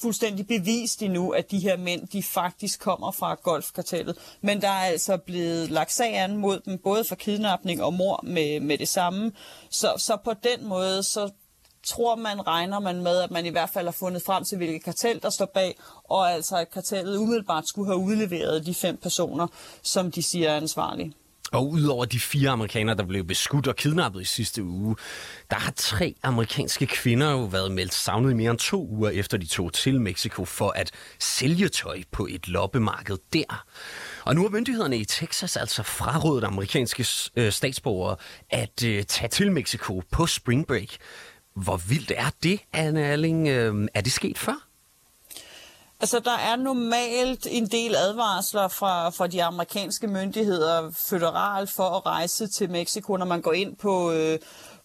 fuldstændig 0.00 0.46
bevist 0.46 1.02
endnu, 1.02 1.30
at 1.30 1.50
de 1.50 1.58
her 1.58 1.76
mænd, 1.76 2.08
de 2.08 2.22
faktisk 2.22 2.80
kommer 2.80 3.10
fra 3.10 3.34
golfkartellet. 3.34 4.18
Men 4.40 4.60
der 4.60 4.68
er 4.68 4.84
altså 4.84 5.16
blevet 5.16 5.70
lagt 5.70 5.92
sag 5.92 6.16
an 6.16 6.36
mod 6.36 6.60
dem, 6.60 6.78
både 6.78 7.04
for 7.04 7.14
kidnapning 7.14 7.82
og 7.82 7.94
mor 7.94 8.20
med, 8.22 8.60
med 8.60 8.78
det 8.78 8.88
samme. 8.88 9.32
Så, 9.70 9.94
så 9.98 10.16
på 10.24 10.32
den 10.34 10.68
måde, 10.68 11.02
så 11.02 11.30
tror 11.86 12.16
man, 12.16 12.46
regner 12.46 12.80
man 12.80 13.02
med, 13.02 13.20
at 13.20 13.30
man 13.30 13.46
i 13.46 13.48
hvert 13.48 13.70
fald 13.70 13.86
har 13.86 13.92
fundet 13.92 14.22
frem 14.22 14.44
til, 14.44 14.56
hvilket 14.56 14.84
kartel 14.84 15.22
der 15.22 15.30
står 15.30 15.50
bag, 15.54 15.78
og 16.04 16.32
altså 16.32 16.56
at 16.56 16.70
kartellet 16.70 17.18
umiddelbart 17.18 17.68
skulle 17.68 17.86
have 17.86 17.98
udleveret 17.98 18.66
de 18.66 18.74
fem 18.74 18.96
personer, 18.96 19.46
som 19.82 20.10
de 20.10 20.22
siger 20.22 20.50
er 20.50 20.56
ansvarlige. 20.56 21.14
Og 21.54 21.70
udover 21.70 22.04
de 22.04 22.20
fire 22.20 22.50
amerikanere, 22.50 22.96
der 22.96 23.06
blev 23.06 23.24
beskudt 23.24 23.66
og 23.66 23.76
kidnappet 23.76 24.20
i 24.20 24.24
sidste 24.24 24.64
uge, 24.64 24.96
der 25.50 25.56
har 25.56 25.72
tre 25.76 26.14
amerikanske 26.22 26.86
kvinder 26.86 27.30
jo 27.30 27.44
været 27.44 27.72
meldt 27.72 27.94
savnet 27.94 28.30
i 28.30 28.34
mere 28.34 28.50
end 28.50 28.58
to 28.58 28.86
uger 28.88 29.10
efter 29.10 29.38
de 29.38 29.46
tog 29.46 29.72
til 29.72 30.00
Mexico 30.00 30.44
for 30.44 30.70
at 30.70 30.90
sælge 31.18 31.68
tøj 31.68 32.02
på 32.12 32.26
et 32.30 32.48
loppemarked 32.48 33.18
der. 33.32 33.64
Og 34.24 34.34
nu 34.34 34.42
har 34.42 34.48
myndighederne 34.48 34.96
i 34.96 35.04
Texas 35.04 35.56
altså 35.56 35.82
frarådet 35.82 36.44
amerikanske 36.44 37.06
øh, 37.36 37.52
statsborgere 37.52 38.16
at 38.50 38.84
øh, 38.84 39.04
tage 39.04 39.28
til 39.28 39.52
Mexico 39.52 40.02
på 40.12 40.26
spring 40.26 40.66
break. 40.66 40.88
Hvor 41.54 41.76
vildt 41.76 42.12
er 42.16 42.30
det, 42.42 42.60
Anne 42.72 43.00
Erling? 43.00 43.48
Øhm, 43.48 43.88
er 43.94 44.00
det 44.00 44.12
sket 44.12 44.38
før? 44.38 44.68
Altså, 46.04 46.18
der 46.18 46.38
er 46.38 46.56
normalt 46.56 47.46
en 47.50 47.66
del 47.66 47.96
advarsler 47.96 48.68
fra, 48.68 49.10
fra 49.10 49.26
de 49.26 49.44
amerikanske 49.44 50.06
myndigheder 50.06 50.90
føderalt 50.92 51.70
for 51.70 51.84
at 51.84 52.06
rejse 52.06 52.46
til 52.46 52.70
Mexico, 52.70 53.16
når 53.16 53.26
man 53.26 53.40
går 53.40 53.52
ind 53.52 53.76
på, 53.76 54.12
øh, 54.12 54.38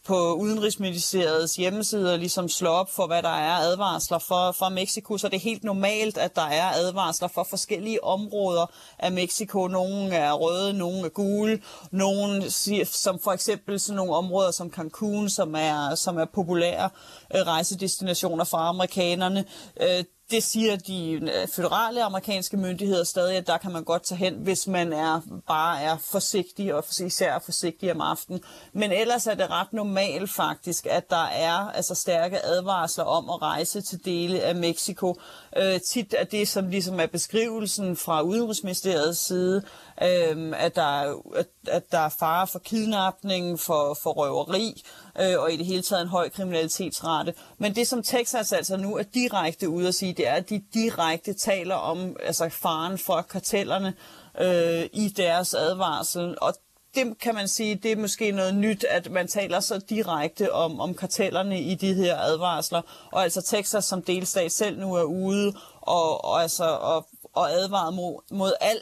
på 0.05 0.33
Udenrigsministeriets 0.33 1.55
hjemmeside 1.55 2.13
og 2.13 2.19
ligesom 2.19 2.49
slår 2.49 2.71
op 2.71 2.91
for, 2.91 3.07
hvad 3.07 3.23
der 3.23 3.29
er 3.29 3.55
advarsler 3.55 4.19
for, 4.19 4.51
for 4.51 4.69
Mexico, 4.69 5.17
så 5.17 5.27
det 5.27 5.35
er 5.35 5.39
helt 5.39 5.63
normalt, 5.63 6.17
at 6.17 6.35
der 6.35 6.47
er 6.47 6.71
advarsler 6.71 7.27
for 7.27 7.43
forskellige 7.49 8.03
områder 8.03 8.65
af 8.99 9.11
Mexico. 9.11 9.67
Nogle 9.67 10.15
er 10.15 10.33
røde, 10.33 10.73
nogle 10.73 11.05
er 11.05 11.09
gule, 11.09 11.61
nogle 11.91 12.51
som 12.85 13.19
for 13.19 13.31
eksempel 13.31 13.79
sådan 13.79 13.95
nogle 13.95 14.15
områder 14.15 14.51
som 14.51 14.71
Cancun, 14.71 15.29
som 15.29 15.55
er, 15.55 15.95
som 15.95 16.17
er 16.17 16.25
populære 16.25 16.89
øh, 17.35 17.41
rejsedestinationer 17.41 18.43
for 18.43 18.57
amerikanerne. 18.57 19.45
Øh, 19.81 20.03
det 20.31 20.43
siger 20.43 20.75
de 20.75 21.12
øh, 21.12 21.48
føderale 21.48 22.03
amerikanske 22.03 22.57
myndigheder 22.57 23.03
stadig, 23.03 23.38
at 23.38 23.48
der 23.48 23.57
kan 23.57 23.71
man 23.71 23.83
godt 23.83 24.03
tage 24.03 24.17
hen, 24.17 24.33
hvis 24.33 24.67
man 24.67 24.93
er 24.93 25.21
bare 25.48 25.81
er 25.81 25.98
forsigtig, 25.98 26.74
og 26.74 26.83
især 27.05 27.39
forsigtig 27.39 27.91
om 27.91 28.01
aftenen. 28.01 28.41
Men 28.74 28.91
ellers 28.91 29.27
er 29.27 29.33
det 29.33 29.50
ret 29.50 29.74
normalt 29.74 30.31
faktisk, 30.31 30.86
at 30.89 31.09
der 31.09 31.25
er 31.25 31.71
altså 31.71 31.95
stærke 31.95 32.45
advarsler 32.45 33.03
om 33.03 33.29
at 33.29 33.41
rejse 33.41 33.81
til 33.81 34.05
dele 34.05 34.41
af 34.41 34.55
Mexico. 34.55 35.15
Øh, 35.57 35.81
tit 35.81 36.15
er 36.17 36.24
det, 36.24 36.48
som 36.48 36.69
ligesom 36.69 37.00
er 37.00 37.07
beskrivelsen 37.07 37.98
fra 37.98 38.21
Udenrigsministeriets 38.21 39.19
side, 39.19 39.63
øh, 40.01 40.53
at, 40.57 40.75
der, 40.75 41.21
at, 41.35 41.47
at 41.67 41.91
der 41.91 41.99
er 41.99 42.09
fare 42.09 42.47
for 42.47 42.59
kidnapning, 42.59 43.59
for, 43.59 43.97
for 44.03 44.11
røveri, 44.11 44.83
øh, 45.21 45.39
og 45.39 45.53
i 45.53 45.57
det 45.57 45.65
hele 45.65 45.81
taget 45.81 46.01
en 46.01 46.07
høj 46.07 46.29
kriminalitetsrate. 46.29 47.33
Men 47.57 47.75
det, 47.75 47.87
som 47.87 48.03
Texas 48.03 48.53
altså 48.53 48.77
nu 48.77 48.97
er 48.97 49.03
direkte 49.03 49.69
ude 49.69 49.87
at 49.87 49.95
sige, 49.95 50.13
det 50.13 50.27
er, 50.27 50.33
at 50.33 50.49
de 50.49 50.61
direkte 50.73 51.33
taler 51.33 51.75
om 51.75 52.15
altså 52.23 52.49
faren 52.49 52.97
for 52.97 53.21
kartellerne 53.21 53.93
øh, 54.39 54.89
i 54.93 55.13
deres 55.17 55.53
advarsel. 55.53 56.35
Og 56.41 56.53
det 56.95 57.19
kan 57.19 57.35
man 57.35 57.47
sige, 57.47 57.75
det 57.75 57.91
er 57.91 57.95
måske 57.95 58.31
noget 58.31 58.55
nyt, 58.55 58.83
at 58.83 59.11
man 59.11 59.27
taler 59.27 59.59
så 59.59 59.79
direkte 59.89 60.53
om, 60.53 60.79
om 60.79 60.93
kartellerne 60.93 61.61
i 61.61 61.75
de 61.75 61.93
her 61.93 62.17
advarsler. 62.17 62.81
Og 63.11 63.23
altså 63.23 63.41
Texas 63.41 63.85
som 63.85 64.01
delstat 64.01 64.51
selv 64.51 64.79
nu 64.79 64.93
er 64.93 65.03
ude 65.03 65.53
og, 65.81 66.25
og, 66.25 66.41
altså, 66.41 66.63
og, 66.63 67.07
og 67.33 67.51
advaret 67.51 67.93
mod, 67.93 68.21
mod 68.31 68.53
al 68.61 68.81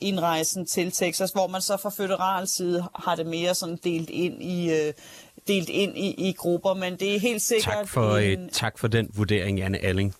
indrejsen 0.00 0.66
til 0.66 0.92
Texas, 0.92 1.30
hvor 1.30 1.46
man 1.46 1.60
så 1.60 1.76
fra 1.76 1.90
federal 1.90 2.48
side 2.48 2.88
har 2.94 3.14
det 3.14 3.26
mere 3.26 3.54
sådan 3.54 3.78
delt 3.84 4.10
ind 4.10 4.42
i, 4.42 4.70
øh, 4.70 4.92
delt 5.46 5.68
ind 5.68 5.98
i, 5.98 6.28
i 6.28 6.32
grupper, 6.32 6.74
men 6.74 6.96
det 6.96 7.14
er 7.14 7.20
helt 7.20 7.42
sikkert... 7.42 7.74
Tak 7.74 7.88
for, 7.88 8.16
en... 8.16 8.40
øh, 8.40 8.50
tak 8.52 8.78
for 8.78 8.88
den 8.88 9.10
vurdering, 9.14 9.62
Anne 9.62 9.78
Alling. 9.78 10.14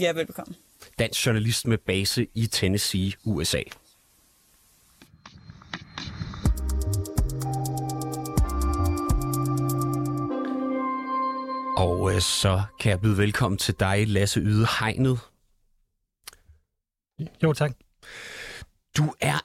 Ja, 0.00 0.12
velbekomme. 0.12 0.54
Dansk 0.98 1.26
journalist 1.26 1.66
med 1.66 1.78
base 1.78 2.26
i 2.34 2.46
Tennessee, 2.46 3.12
USA. 3.24 3.62
Og 11.76 12.14
øh, 12.14 12.20
så 12.20 12.62
kan 12.80 12.90
jeg 12.90 13.00
byde 13.00 13.18
velkommen 13.18 13.58
til 13.58 13.74
dig, 13.80 14.08
Lasse 14.08 14.40
Yde 14.40 14.66
Hegnet. 14.80 15.18
Jo, 17.42 17.52
tak. 17.52 17.72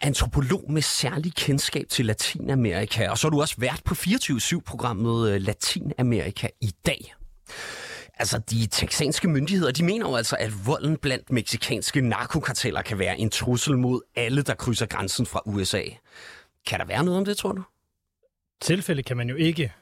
Antropolog 0.10 0.72
med 0.72 0.82
særlig 0.82 1.36
kendskab 1.36 1.86
til 1.89 2.06
Latinamerika, 2.06 3.10
og 3.10 3.18
så 3.18 3.28
er 3.28 3.32
du 3.32 3.42
også 3.42 3.56
vært 3.58 3.82
på 3.86 3.94
24-7-programmet 3.94 5.30
øh, 5.30 5.42
Latinamerika 5.42 6.48
i 6.62 6.72
dag. 6.86 7.13
Altså, 8.20 8.38
de 8.38 8.68
texanske 8.68 9.28
myndigheder, 9.28 9.72
de 9.72 9.84
mener 9.84 10.10
jo 10.10 10.16
altså, 10.16 10.36
at 10.39 10.51
volden 10.66 10.98
blandt 10.98 11.32
meksikanske 11.32 12.01
narkokarteller 12.01 12.82
kan 12.82 13.00
være 13.00 13.20
en 13.20 13.30
trussel 13.30 13.78
mod 13.78 14.01
alle, 14.16 14.42
der 14.42 14.54
krydser 14.54 14.86
grænsen 14.86 15.25
fra 15.25 15.42
USA. 15.46 15.84
Kan 16.68 16.80
der 16.80 16.86
være 16.86 17.04
noget 17.04 17.18
om 17.18 17.25
det, 17.25 17.38
tror 17.38 17.51
du? 17.51 17.63
Tilfælde 18.62 19.04
kan 19.04 19.18
man 19.18 19.30
jo 19.30 19.36
ikke 19.36 19.74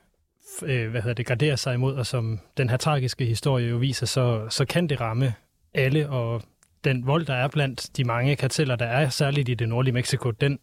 øh, 0.63 0.91
hvad 0.91 1.01
hedder 1.01 1.15
det, 1.15 1.25
gradere 1.25 1.57
sig 1.57 1.73
imod, 1.73 1.95
og 1.95 2.05
som 2.05 2.39
den 2.57 2.69
her 2.69 2.77
tragiske 2.77 3.25
historie 3.25 3.67
jo 3.67 3.77
viser, 3.77 4.05
så, 4.05 4.47
så 4.49 4.65
kan 4.65 4.87
det 4.87 5.01
ramme 5.01 5.33
alle, 5.73 6.09
og 6.09 6.43
den 6.87 7.07
vold, 7.07 7.25
der 7.25 7.33
er 7.33 7.47
blandt 7.47 7.97
de 7.97 8.03
mange 8.03 8.35
karteller, 8.35 8.75
der 8.75 8.85
er 8.85 9.09
særligt 9.09 9.49
i 9.49 9.53
det 9.53 9.69
nordlige 9.69 9.93
Mexico, 9.93 10.31
den 10.31 10.59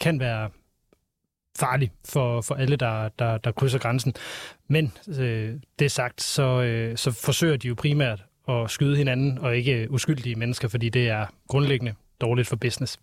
kan 0.00 0.20
være 0.20 0.50
farlig 1.58 1.92
for, 2.04 2.40
for 2.40 2.54
alle, 2.54 2.76
der, 2.76 3.08
der, 3.08 3.38
der 3.38 3.52
krydser 3.52 3.78
grænsen. 3.78 4.14
Men 4.68 4.92
øh, 5.18 5.54
det 5.78 5.92
sagt, 5.92 6.22
så, 6.22 6.62
øh, 6.62 6.96
så 6.96 7.10
forsøger 7.10 7.56
de 7.56 7.68
jo 7.68 7.74
primært 7.74 8.24
at 8.48 8.70
skyde 8.70 8.96
hinanden, 8.96 9.38
og 9.38 9.56
ikke 9.56 9.90
uskyldige 9.90 10.34
mennesker, 10.34 10.68
fordi 10.68 10.88
det 10.88 11.08
er 11.08 11.26
grundlæggende 11.48 11.94
dårligt 12.20 12.48
for 12.48 12.56
business. 12.56 12.98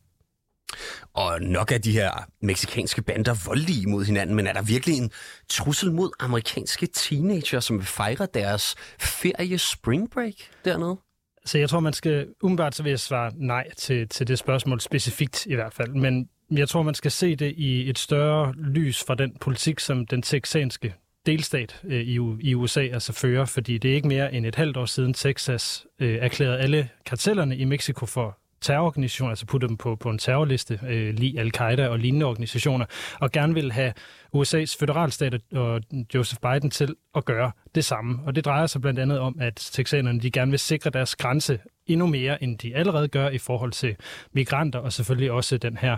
Og 1.13 1.41
nok 1.41 1.71
er 1.71 1.77
de 1.77 1.91
her 1.91 2.11
meksikanske 2.41 3.01
bander 3.01 3.45
voldelige 3.45 3.87
mod 3.89 4.05
hinanden, 4.05 4.35
men 4.35 4.47
er 4.47 4.53
der 4.53 4.61
virkelig 4.61 4.97
en 4.97 5.11
trussel 5.49 5.91
mod 5.91 6.11
amerikanske 6.19 6.87
teenager, 6.87 7.59
som 7.59 7.77
vil 7.77 7.85
fejre 7.85 8.27
deres 8.33 8.75
ferie 8.99 9.57
spring 9.57 10.11
break 10.11 10.33
dernede? 10.65 10.97
Så 11.45 11.57
jeg 11.57 11.69
tror, 11.69 11.79
man 11.79 11.93
skal 11.93 12.27
umiddelbart 12.41 12.75
så 12.75 12.83
vil 12.83 12.89
jeg 12.89 12.99
svare 12.99 13.31
nej 13.35 13.69
til, 13.77 14.09
til 14.09 14.27
det 14.27 14.39
spørgsmål 14.39 14.81
specifikt 14.81 15.45
i 15.45 15.55
hvert 15.55 15.73
fald. 15.73 15.89
Men 15.89 16.29
jeg 16.51 16.69
tror, 16.69 16.81
man 16.81 16.95
skal 16.95 17.11
se 17.11 17.35
det 17.35 17.53
i 17.57 17.89
et 17.89 17.99
større 17.99 18.53
lys 18.57 19.03
fra 19.07 19.15
den 19.15 19.35
politik, 19.41 19.79
som 19.79 20.07
den 20.07 20.21
texanske 20.21 20.93
delstat 21.25 21.81
øh, 21.83 22.01
i, 22.01 22.19
i 22.39 22.55
USA 22.55 22.81
altså 22.81 23.13
fører, 23.13 23.45
fordi 23.45 23.77
det 23.77 23.91
er 23.91 23.95
ikke 23.95 24.07
mere 24.07 24.33
end 24.33 24.45
et 24.45 24.55
halvt 24.55 24.77
år 24.77 24.85
siden 24.85 25.13
Texas 25.13 25.85
øh, 25.99 26.15
erklærede 26.15 26.59
alle 26.59 26.89
kartellerne 27.05 27.57
i 27.57 27.65
Mexico 27.65 28.05
for 28.05 28.37
terrororganisationer, 28.63 29.29
altså 29.29 29.45
putte 29.45 29.67
dem 29.67 29.77
på, 29.77 29.95
på 29.95 30.09
en 30.09 30.17
terrorliste, 30.17 30.79
øh, 30.87 31.13
lige 31.13 31.39
al-Qaida 31.39 31.87
og 31.87 31.99
lignende 31.99 32.25
organisationer, 32.25 32.85
og 33.19 33.31
gerne 33.31 33.53
vil 33.53 33.71
have 33.71 33.93
USA's 34.35 34.77
federalstat 34.79 35.41
og 35.53 35.81
Joseph 36.13 36.41
Biden 36.41 36.69
til 36.69 36.95
at 37.15 37.25
gøre 37.25 37.51
det 37.75 37.85
samme. 37.85 38.19
Og 38.25 38.35
det 38.35 38.45
drejer 38.45 38.67
sig 38.67 38.81
blandt 38.81 38.99
andet 38.99 39.19
om, 39.19 39.37
at 39.39 39.55
texanerne 39.55 40.19
de 40.19 40.31
gerne 40.31 40.51
vil 40.51 40.59
sikre 40.59 40.89
deres 40.89 41.15
grænse 41.15 41.59
endnu 41.85 42.07
mere, 42.07 42.43
end 42.43 42.57
de 42.57 42.75
allerede 42.75 43.07
gør 43.07 43.29
i 43.29 43.37
forhold 43.37 43.71
til 43.71 43.95
migranter, 44.31 44.79
og 44.79 44.93
selvfølgelig 44.93 45.31
også 45.31 45.57
den 45.57 45.77
her 45.77 45.97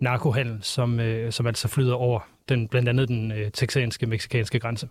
narkohandel, 0.00 0.58
som, 0.62 1.00
øh, 1.00 1.32
som 1.32 1.46
altså 1.46 1.68
flyder 1.68 1.94
over 1.94 2.20
den, 2.48 2.68
blandt 2.68 2.88
andet 2.88 3.08
den 3.08 3.32
øh, 3.32 3.50
texanske-meksikanske 3.50 4.60
grænse. 4.60 4.88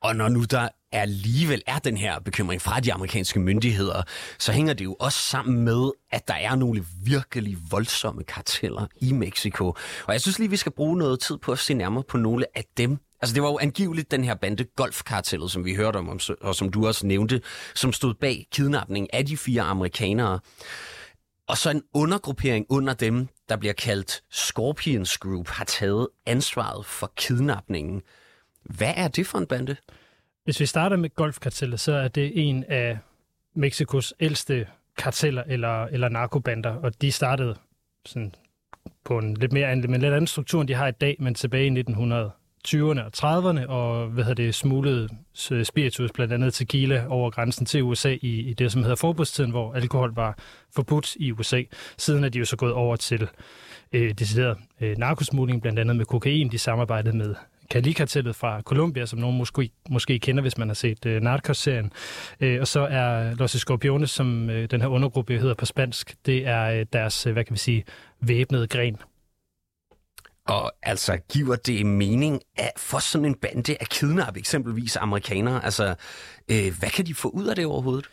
Og 0.00 0.16
når 0.16 0.28
nu 0.28 0.44
der 0.44 0.68
alligevel 0.92 1.62
er 1.66 1.78
den 1.78 1.96
her 1.96 2.20
bekymring 2.20 2.62
fra 2.62 2.80
de 2.80 2.92
amerikanske 2.92 3.40
myndigheder, 3.40 4.02
så 4.38 4.52
hænger 4.52 4.72
det 4.72 4.84
jo 4.84 4.96
også 5.00 5.18
sammen 5.18 5.64
med, 5.64 5.90
at 6.10 6.28
der 6.28 6.34
er 6.34 6.54
nogle 6.54 6.84
virkelig 7.04 7.56
voldsomme 7.70 8.24
karteller 8.24 8.86
i 9.00 9.12
Mexico. 9.12 9.66
Og 10.06 10.12
jeg 10.12 10.20
synes 10.20 10.38
lige, 10.38 10.50
vi 10.50 10.56
skal 10.56 10.72
bruge 10.72 10.98
noget 10.98 11.20
tid 11.20 11.38
på 11.38 11.52
at 11.52 11.58
se 11.58 11.74
nærmere 11.74 12.04
på 12.08 12.16
nogle 12.16 12.44
af 12.54 12.64
dem. 12.76 12.98
Altså 13.20 13.34
det 13.34 13.42
var 13.42 13.48
jo 13.48 13.58
angiveligt 13.58 14.10
den 14.10 14.24
her 14.24 14.34
bande 14.34 14.64
Golfkartellet, 14.64 15.50
som 15.50 15.64
vi 15.64 15.74
hørte 15.74 15.96
om, 15.96 16.20
og 16.40 16.54
som 16.54 16.70
du 16.70 16.86
også 16.86 17.06
nævnte, 17.06 17.40
som 17.74 17.92
stod 17.92 18.14
bag 18.14 18.46
kidnapningen 18.52 19.10
af 19.12 19.26
de 19.26 19.36
fire 19.36 19.62
amerikanere. 19.62 20.40
Og 21.48 21.58
så 21.58 21.70
en 21.70 21.82
undergruppering 21.94 22.66
under 22.68 22.94
dem, 22.94 23.28
der 23.48 23.56
bliver 23.56 23.72
kaldt 23.72 24.22
Scorpions 24.30 25.18
Group, 25.18 25.48
har 25.48 25.64
taget 25.64 26.08
ansvaret 26.26 26.86
for 26.86 27.12
kidnapningen. 27.16 28.02
Hvad 28.64 28.92
er 28.96 29.08
det 29.08 29.26
for 29.26 29.38
en 29.38 29.46
bande? 29.46 29.76
Hvis 30.44 30.60
vi 30.60 30.66
starter 30.66 30.96
med 30.96 31.14
golfkartellet, 31.14 31.80
så 31.80 31.92
er 31.92 32.08
det 32.08 32.48
en 32.48 32.64
af 32.64 32.98
Mexikos 33.54 34.14
ældste 34.20 34.66
karteller 34.96 35.42
eller, 35.46 35.84
eller 35.84 36.08
narkobander, 36.08 36.70
og 36.70 37.02
de 37.02 37.12
startede 37.12 37.56
sådan 38.06 38.34
på 39.04 39.18
en 39.18 39.36
lidt 39.36 39.52
mere 39.52 39.66
anden, 39.66 39.90
men 39.90 40.00
lidt 40.00 40.12
anden 40.12 40.26
struktur, 40.26 40.60
end 40.60 40.68
de 40.68 40.74
har 40.74 40.88
i 40.88 40.92
dag, 40.92 41.16
men 41.18 41.34
tilbage 41.34 41.66
i 41.66 41.82
1920'erne 41.82 43.00
og 43.00 43.10
30'erne, 43.16 43.66
og 43.66 44.06
hvad 44.06 44.24
hedder 44.24 44.44
det, 44.44 44.54
smuglede 44.54 45.08
øh, 45.52 45.64
spiritus, 45.64 46.12
blandt 46.12 46.32
andet 46.32 46.54
tequila, 46.54 47.06
over 47.08 47.30
grænsen 47.30 47.66
til 47.66 47.82
USA 47.82 48.16
i, 48.22 48.40
i 48.50 48.54
det, 48.54 48.72
som 48.72 48.82
hedder 48.82 48.96
forbudstiden, 48.96 49.50
hvor 49.50 49.74
alkohol 49.74 50.14
var 50.14 50.38
forbudt 50.74 51.16
i 51.16 51.32
USA. 51.32 51.62
Siden 51.98 52.24
er 52.24 52.28
de 52.28 52.38
jo 52.38 52.44
så 52.44 52.56
gået 52.56 52.72
over 52.72 52.96
til 52.96 53.28
øh, 53.92 54.14
decideret 54.14 54.58
øh, 54.80 54.98
narkosmugling, 54.98 55.62
blandt 55.62 55.78
andet 55.78 55.96
med 55.96 56.04
kokain. 56.04 56.48
De 56.48 56.58
samarbejdede 56.58 57.16
med 57.16 57.34
Cali-kartellet 57.72 58.36
fra 58.36 58.60
Colombia, 58.60 59.06
som 59.06 59.18
nogen 59.18 59.38
måske, 59.38 59.70
måske 59.90 60.18
kender, 60.18 60.42
hvis 60.42 60.58
man 60.58 60.68
har 60.68 60.74
set 60.74 61.06
øh, 61.06 61.22
Narcos-serien. 61.22 61.92
Øh, 62.40 62.60
og 62.60 62.68
så 62.68 62.80
er 62.80 63.34
Los 63.34 63.54
Escorpiones, 63.54 64.10
som 64.10 64.50
øh, 64.50 64.70
den 64.70 64.80
her 64.80 64.88
undergruppe 64.88 65.38
hedder 65.38 65.54
på 65.54 65.66
spansk, 65.66 66.14
det 66.26 66.46
er 66.46 66.64
øh, 66.64 66.86
deres, 66.92 67.26
øh, 67.26 67.32
hvad 67.32 67.44
kan 67.44 67.52
vi 67.54 67.58
sige, 67.58 67.84
væbnede 68.20 68.66
gren. 68.66 68.96
Og 70.46 70.72
altså, 70.82 71.18
giver 71.32 71.56
det 71.56 71.86
mening 71.86 72.40
at 72.56 72.70
for 72.76 72.98
sådan 72.98 73.24
en 73.24 73.34
bande 73.34 73.76
at 73.80 73.88
kidnappe 73.88 74.38
eksempelvis 74.38 74.96
amerikanere? 74.96 75.64
Altså, 75.64 75.94
øh, 76.48 76.72
hvad 76.78 76.90
kan 76.90 77.06
de 77.06 77.14
få 77.14 77.28
ud 77.28 77.46
af 77.46 77.56
det 77.56 77.66
overhovedet? 77.66 78.06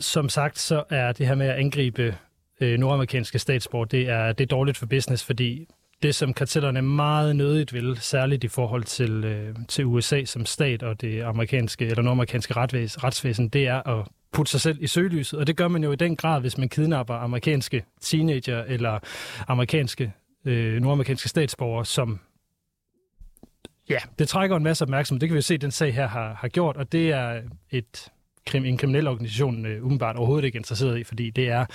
Som 0.00 0.28
sagt, 0.28 0.58
så 0.58 0.84
er 0.90 1.12
det 1.12 1.26
her 1.26 1.34
med 1.34 1.46
at 1.46 1.56
angribe 1.56 2.16
øh, 2.60 2.78
nordamerikanske 2.78 3.38
statsborger, 3.38 3.84
det 3.84 4.08
er, 4.08 4.32
det 4.32 4.44
er 4.44 4.48
dårligt 4.48 4.76
for 4.76 4.86
business, 4.86 5.24
fordi 5.24 5.68
det, 6.02 6.14
som 6.14 6.34
kartellerne 6.34 6.82
meget 6.82 7.36
nødigt 7.36 7.72
vil, 7.72 7.98
særligt 8.00 8.44
i 8.44 8.48
forhold 8.48 8.84
til, 8.84 9.24
øh, 9.24 9.56
til 9.68 9.84
USA 9.84 10.24
som 10.24 10.46
stat 10.46 10.82
og 10.82 11.00
det 11.00 11.22
amerikanske 11.22 11.86
eller 11.86 12.02
nordamerikanske 12.02 12.56
retvæs, 12.56 13.04
retsvæsen, 13.04 13.48
det 13.48 13.66
er 13.66 13.88
at 13.88 14.06
putte 14.32 14.50
sig 14.50 14.60
selv 14.60 14.82
i 14.82 14.86
søgelyset. 14.86 15.38
Og 15.38 15.46
det 15.46 15.56
gør 15.56 15.68
man 15.68 15.84
jo 15.84 15.92
i 15.92 15.96
den 15.96 16.16
grad, 16.16 16.40
hvis 16.40 16.58
man 16.58 16.68
kidnapper 16.68 17.14
amerikanske 17.14 17.84
teenager 18.00 18.64
eller 18.64 18.98
amerikanske, 19.48 20.12
øh, 20.44 20.80
nordamerikanske 20.80 21.28
statsborgere, 21.28 21.84
som 21.84 22.20
ja, 23.90 23.98
det 24.18 24.28
trækker 24.28 24.56
en 24.56 24.62
masse 24.62 24.82
opmærksomhed. 24.82 25.20
Det 25.20 25.28
kan 25.28 25.34
vi 25.34 25.38
jo 25.38 25.42
se, 25.42 25.54
at 25.54 25.60
den 25.60 25.70
sag 25.70 25.94
her 25.94 26.08
har, 26.08 26.34
har 26.34 26.48
gjort, 26.48 26.76
og 26.76 26.92
det 26.92 27.12
er 27.12 27.42
et, 27.70 28.08
en 28.54 28.78
kriminel 28.78 29.08
organisation 29.08 29.66
øh, 29.66 29.84
umiddelbart 29.84 30.16
overhovedet 30.16 30.44
ikke 30.44 30.56
interesseret 30.56 30.98
i, 30.98 31.04
fordi 31.04 31.30
det 31.30 31.48
er 31.48 31.66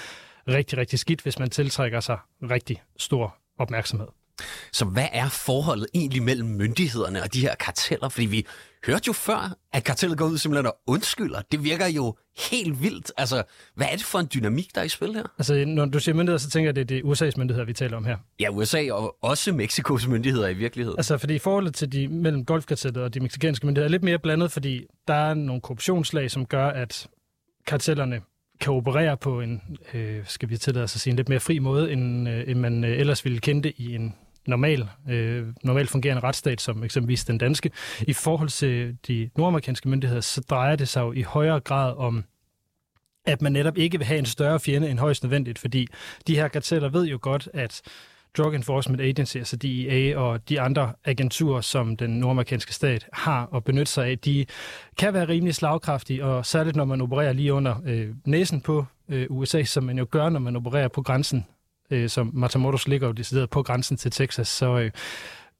rigtig, 0.47 0.77
rigtig 0.77 0.99
skidt, 0.99 1.21
hvis 1.21 1.39
man 1.39 1.49
tiltrækker 1.49 1.99
sig 1.99 2.17
rigtig 2.41 2.81
stor 2.97 3.40
opmærksomhed. 3.59 4.07
Så 4.71 4.85
hvad 4.85 5.07
er 5.11 5.29
forholdet 5.29 5.87
egentlig 5.93 6.23
mellem 6.23 6.49
myndighederne 6.49 7.23
og 7.23 7.33
de 7.33 7.41
her 7.41 7.55
karteller? 7.55 8.09
Fordi 8.09 8.25
vi 8.25 8.45
hørte 8.85 9.03
jo 9.07 9.13
før, 9.13 9.57
at 9.73 9.83
kartellet 9.83 10.17
går 10.17 10.25
ud 10.25 10.37
simpelthen 10.37 10.65
og 10.65 10.77
undskylder. 10.87 11.41
Det 11.51 11.63
virker 11.63 11.87
jo 11.87 12.15
helt 12.51 12.81
vildt. 12.81 13.11
Altså, 13.17 13.43
hvad 13.75 13.87
er 13.91 13.95
det 13.95 14.05
for 14.05 14.19
en 14.19 14.27
dynamik, 14.33 14.75
der 14.75 14.81
er 14.81 14.85
i 14.85 14.89
spil 14.89 15.13
her? 15.13 15.23
Altså, 15.37 15.65
når 15.65 15.85
du 15.85 15.99
siger 15.99 16.15
myndigheder, 16.15 16.37
så 16.37 16.49
tænker 16.49 16.71
jeg, 16.71 16.77
at 16.77 16.89
det 16.89 16.97
er 16.97 17.01
USA's 17.01 17.37
myndigheder, 17.37 17.65
vi 17.65 17.73
taler 17.73 17.97
om 17.97 18.05
her. 18.05 18.17
Ja, 18.39 18.49
USA 18.49 18.91
og 18.91 19.23
også 19.23 19.51
Mexikos 19.51 20.07
myndigheder 20.07 20.47
i 20.47 20.53
virkeligheden. 20.53 20.99
Altså, 20.99 21.17
fordi 21.17 21.39
forholdet 21.39 21.75
til 21.75 21.91
de 21.91 22.07
mellem 22.07 22.45
golfkartellet 22.45 23.03
og 23.03 23.13
de 23.13 23.19
meksikanske 23.19 23.65
myndigheder 23.65 23.87
er 23.87 23.91
lidt 23.91 24.03
mere 24.03 24.19
blandet, 24.19 24.51
fordi 24.51 24.85
der 25.07 25.13
er 25.13 25.33
nogle 25.33 25.61
korruptionslag, 25.61 26.31
som 26.31 26.45
gør, 26.45 26.67
at 26.67 27.07
kartellerne 27.67 28.21
kan 28.61 28.73
operere 28.73 29.17
på 29.17 29.41
en, 29.41 29.77
øh, 29.93 30.21
skal 30.25 30.49
vi 30.49 30.57
tillade 30.57 30.83
os 30.83 30.95
at 30.95 31.01
sige, 31.01 31.11
en 31.11 31.17
lidt 31.17 31.29
mere 31.29 31.39
fri 31.39 31.59
måde, 31.59 31.91
end, 31.91 32.29
øh, 32.29 32.43
end 32.47 32.59
man 32.59 32.83
øh, 32.83 32.99
ellers 32.99 33.25
ville 33.25 33.39
kende 33.39 33.63
det 33.63 33.73
i 33.77 33.95
en 33.95 34.15
normal, 34.47 34.89
øh, 35.09 35.47
normalt 35.63 35.89
fungerende 35.89 36.23
retsstat, 36.23 36.61
som 36.61 36.83
eksempelvis 36.83 37.25
den 37.25 37.37
danske. 37.37 37.71
I 38.01 38.13
forhold 38.13 38.49
til 38.49 38.97
de 39.07 39.29
nordamerikanske 39.37 39.89
myndigheder, 39.89 40.21
så 40.21 40.41
drejer 40.41 40.75
det 40.75 40.87
sig 40.87 41.01
jo 41.01 41.11
i 41.11 41.21
højere 41.21 41.59
grad 41.59 41.97
om, 41.97 42.23
at 43.25 43.41
man 43.41 43.51
netop 43.51 43.77
ikke 43.77 43.97
vil 43.97 44.07
have 44.07 44.19
en 44.19 44.25
større 44.25 44.59
fjende 44.59 44.89
end 44.89 44.99
højst 44.99 45.23
nødvendigt, 45.23 45.59
fordi 45.59 45.87
de 46.27 46.35
her 46.35 46.47
karteller 46.47 46.89
ved 46.89 47.05
jo 47.05 47.19
godt, 47.21 47.49
at 47.53 47.81
Drug 48.37 48.55
Enforcement 48.55 49.01
Agency, 49.01 49.37
altså 49.37 49.57
DEA 49.57 50.17
og 50.17 50.49
de 50.49 50.61
andre 50.61 50.93
agenturer, 51.05 51.61
som 51.61 51.97
den 51.97 52.09
nordamerikanske 52.09 52.73
stat 52.73 53.07
har 53.13 53.55
at 53.55 53.63
benytte 53.63 53.91
sig 53.91 54.07
af, 54.07 54.19
de 54.19 54.45
kan 54.97 55.13
være 55.13 55.27
rimelig 55.27 55.55
slagkraftige, 55.55 56.25
og 56.25 56.45
særligt 56.45 56.75
når 56.75 56.85
man 56.85 57.01
opererer 57.01 57.33
lige 57.33 57.53
under 57.53 57.75
øh, 57.85 58.09
næsen 58.25 58.61
på 58.61 58.85
øh, 59.09 59.27
USA, 59.29 59.63
som 59.63 59.83
man 59.83 59.97
jo 59.97 60.07
gør, 60.11 60.29
når 60.29 60.39
man 60.39 60.55
opererer 60.55 60.87
på 60.87 61.01
grænsen, 61.01 61.45
øh, 61.91 62.09
som 62.09 62.31
Matamoros 62.33 62.87
ligger 62.87 63.07
jo 63.07 63.13
decideret 63.13 63.49
på 63.49 63.63
grænsen 63.63 63.97
til 63.97 64.11
Texas, 64.11 64.47
så, 64.47 64.79
øh, 64.79 64.91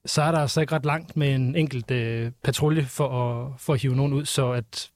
så 0.06 0.22
er 0.22 0.32
der 0.32 0.38
altså 0.38 0.60
ikke 0.60 0.74
ret 0.74 0.84
langt 0.84 1.16
med 1.16 1.34
en 1.34 1.56
enkelt 1.56 1.90
øh, 1.90 2.30
patrulje 2.44 2.84
for 2.84 3.08
at, 3.08 3.60
for 3.60 3.72
at 3.72 3.82
hive 3.82 3.96
nogen 3.96 4.12
ud, 4.12 4.24
så 4.24 4.50
at 4.50 4.90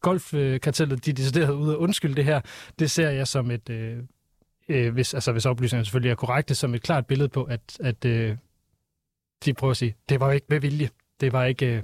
golfkartellet, 0.00 1.06
de 1.06 1.12
decideret 1.12 1.54
ud 1.54 1.68
og 1.68 1.80
undskylde 1.80 2.14
det 2.14 2.24
her, 2.24 2.40
det 2.78 2.90
ser 2.90 3.10
jeg 3.10 3.28
som 3.28 3.50
et, 3.50 3.70
øh, 3.70 3.96
øh, 4.68 4.92
hvis, 4.92 5.14
altså 5.14 5.32
hvis 5.32 5.46
oplysningerne 5.46 5.84
selvfølgelig 5.84 6.10
er 6.10 6.14
korrekte, 6.14 6.54
som 6.54 6.74
et 6.74 6.82
klart 6.82 7.06
billede 7.06 7.28
på, 7.28 7.42
at, 7.42 7.60
at 7.80 8.04
øh, 8.04 8.36
de 9.44 9.54
prøver 9.54 9.70
at 9.70 9.76
sige, 9.76 9.96
det 10.08 10.20
var 10.20 10.32
ikke 10.32 10.46
med 10.50 10.60
vilje. 10.60 10.88
Det 11.20 11.32
var 11.32 11.44
ikke, 11.44 11.66
øh, 11.66 11.82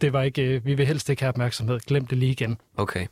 det 0.00 0.12
var 0.12 0.22
ikke 0.22 0.42
øh, 0.42 0.64
vi 0.64 0.74
vil 0.74 0.86
helst 0.86 1.08
ikke 1.08 1.22
have 1.22 1.28
opmærksomhed. 1.28 1.80
Glem 1.80 2.06
det 2.06 2.18
lige 2.18 2.32
igen. 2.32 2.60
Okay. 2.76 3.06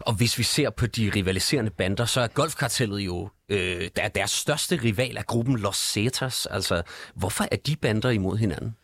Og 0.00 0.14
hvis 0.14 0.38
vi 0.38 0.42
ser 0.42 0.70
på 0.70 0.86
de 0.86 1.12
rivaliserende 1.16 1.70
bander, 1.70 2.04
så 2.04 2.20
er 2.20 2.26
golfkartellet 2.26 2.98
jo 2.98 3.28
øh, 3.48 3.88
der, 3.96 4.08
deres 4.08 4.30
største 4.30 4.76
rival 4.76 5.18
af 5.18 5.26
gruppen 5.26 5.58
Los 5.58 5.76
Zetas. 5.76 6.46
Altså, 6.46 6.82
hvorfor 7.14 7.44
er 7.52 7.56
de 7.56 7.76
bander 7.76 8.10
imod 8.10 8.36
hinanden? 8.36 8.76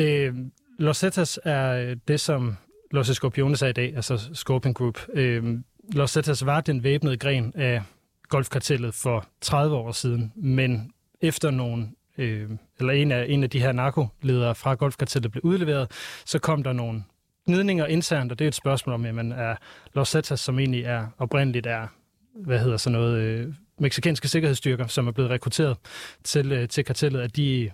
Øh, 0.00 0.34
Los 0.78 0.96
Zetas 0.96 1.40
er 1.44 1.94
det, 2.08 2.20
som 2.20 2.56
Los 2.90 3.08
Escorpiones 3.08 3.62
er 3.62 3.66
i 3.66 3.72
dag, 3.72 3.96
altså 3.96 4.30
Scorpion 4.34 4.74
Group. 4.74 5.06
Øh, 5.14 5.58
Los 5.92 6.10
Zetas 6.10 6.46
var 6.46 6.60
den 6.60 6.82
væbnede 6.82 7.16
gren 7.16 7.52
af 7.54 7.82
golfkartellet 8.28 8.94
for 8.94 9.26
30 9.40 9.76
år 9.76 9.92
siden, 9.92 10.32
men 10.36 10.92
efter 11.20 11.50
nogle 11.50 11.88
øh, 12.18 12.50
eller 12.78 12.92
en 12.92 13.12
af, 13.12 13.26
en 13.28 13.42
af 13.42 13.50
de 13.50 13.60
her 13.60 13.72
narkoledere 13.72 14.54
fra 14.54 14.74
golfkartellet 14.74 15.32
blev 15.32 15.42
udleveret, 15.44 15.90
så 16.24 16.38
kom 16.38 16.62
der 16.62 16.72
nogle 16.72 17.04
gnidninger 17.46 17.86
internt, 17.86 18.32
og 18.32 18.38
det 18.38 18.44
er 18.44 18.48
et 18.48 18.54
spørgsmål 18.54 18.94
om, 18.94 19.04
at 19.04 19.14
man 19.14 19.32
er 19.32 19.56
Los 19.94 20.08
Zetas, 20.08 20.40
som 20.40 20.58
egentlig 20.58 20.84
er 20.84 21.06
oprindeligt 21.18 21.66
er, 21.66 21.86
hvad 22.34 22.58
hedder 22.58 22.76
så 22.76 22.90
noget, 22.90 23.20
øh, 23.20 23.54
meksikanske 23.78 24.28
sikkerhedsstyrker, 24.28 24.86
som 24.86 25.06
er 25.08 25.12
blevet 25.12 25.30
rekrutteret 25.30 25.76
til, 26.24 26.52
øh, 26.52 26.68
til 26.68 26.84
kartellet, 26.84 27.20
at 27.20 27.36
de 27.36 27.70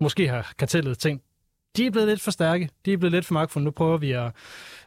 måske 0.00 0.28
har 0.28 0.52
kartellet 0.58 0.98
tænkt, 0.98 1.22
de 1.76 1.86
er 1.86 1.90
blevet 1.90 2.08
lidt 2.08 2.20
for 2.20 2.30
stærke, 2.30 2.70
de 2.84 2.92
er 2.92 2.96
blevet 2.96 3.12
lidt 3.12 3.26
for 3.26 3.34
magtfulde, 3.34 3.64
nu 3.64 3.70
prøver 3.70 3.98
vi 3.98 4.12
at 4.12 4.32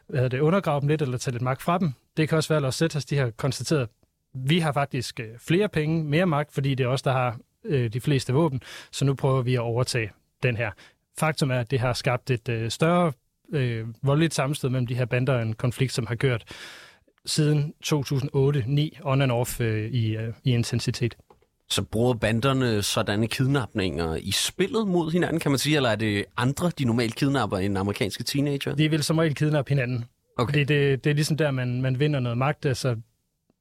hvad 0.06 0.30
det, 0.30 0.40
undergrave 0.40 0.80
dem 0.80 0.88
lidt, 0.88 1.02
eller 1.02 1.18
tage 1.18 1.32
lidt 1.32 1.42
magt 1.42 1.62
fra 1.62 1.78
dem. 1.78 1.92
Det 2.16 2.28
kan 2.28 2.36
også 2.38 2.48
være, 2.48 2.56
at 2.56 2.62
Los 2.62 2.74
Zetas, 2.74 3.04
de 3.04 3.16
har 3.16 3.30
konstateret, 3.30 3.88
vi 4.34 4.58
har 4.58 4.72
faktisk 4.72 5.20
øh, 5.20 5.28
flere 5.38 5.68
penge, 5.68 6.04
mere 6.04 6.26
magt, 6.26 6.52
fordi 6.52 6.74
det 6.74 6.84
er 6.84 6.88
os, 6.88 7.02
der 7.02 7.12
har 7.12 7.38
øh, 7.64 7.92
de 7.92 8.00
fleste 8.00 8.32
våben, 8.32 8.60
så 8.92 9.04
nu 9.04 9.14
prøver 9.14 9.42
vi 9.42 9.54
at 9.54 9.60
overtage 9.60 10.10
den 10.42 10.56
her. 10.56 10.70
Faktum 11.18 11.50
er, 11.50 11.60
at 11.60 11.70
det 11.70 11.80
har 11.80 11.92
skabt 11.92 12.30
et 12.30 12.48
øh, 12.48 12.70
større 12.70 13.12
øh, 13.52 13.86
voldeligt 14.02 14.34
sammenstød 14.34 14.68
mellem 14.68 14.86
de 14.86 14.94
her 14.94 15.04
bander, 15.04 15.40
en 15.40 15.52
konflikt, 15.52 15.92
som 15.92 16.06
har 16.06 16.14
kørt 16.14 16.44
siden 17.26 17.74
2008-9 17.86 19.00
on 19.02 19.22
and 19.22 19.32
off 19.32 19.60
øh, 19.60 19.90
i, 19.90 20.16
øh, 20.16 20.32
i 20.44 20.50
intensitet. 20.50 21.16
Så 21.68 21.82
bruger 21.82 22.14
banderne 22.14 22.82
sådanne 22.82 23.28
kidnapninger 23.28 24.14
i 24.14 24.30
spillet 24.30 24.88
mod 24.88 25.12
hinanden, 25.12 25.40
kan 25.40 25.50
man 25.50 25.58
sige, 25.58 25.76
eller 25.76 25.88
er 25.90 25.96
det 25.96 26.24
andre, 26.36 26.70
de 26.78 26.84
normalt 26.84 27.14
kidnapper 27.14 27.58
end 27.58 27.78
amerikanske 27.78 28.24
teenager? 28.24 28.74
De 28.74 28.90
vil 28.90 29.02
som 29.02 29.18
regel 29.18 29.34
kidnappe 29.34 29.68
hinanden. 29.68 30.04
Okay. 30.36 30.52
Fordi 30.52 30.64
det, 30.64 31.04
det 31.04 31.10
er 31.10 31.14
ligesom 31.14 31.36
der, 31.36 31.50
man, 31.50 31.82
man 31.82 32.00
vinder 32.00 32.20
noget 32.20 32.38
magt. 32.38 32.66
Altså, 32.66 32.96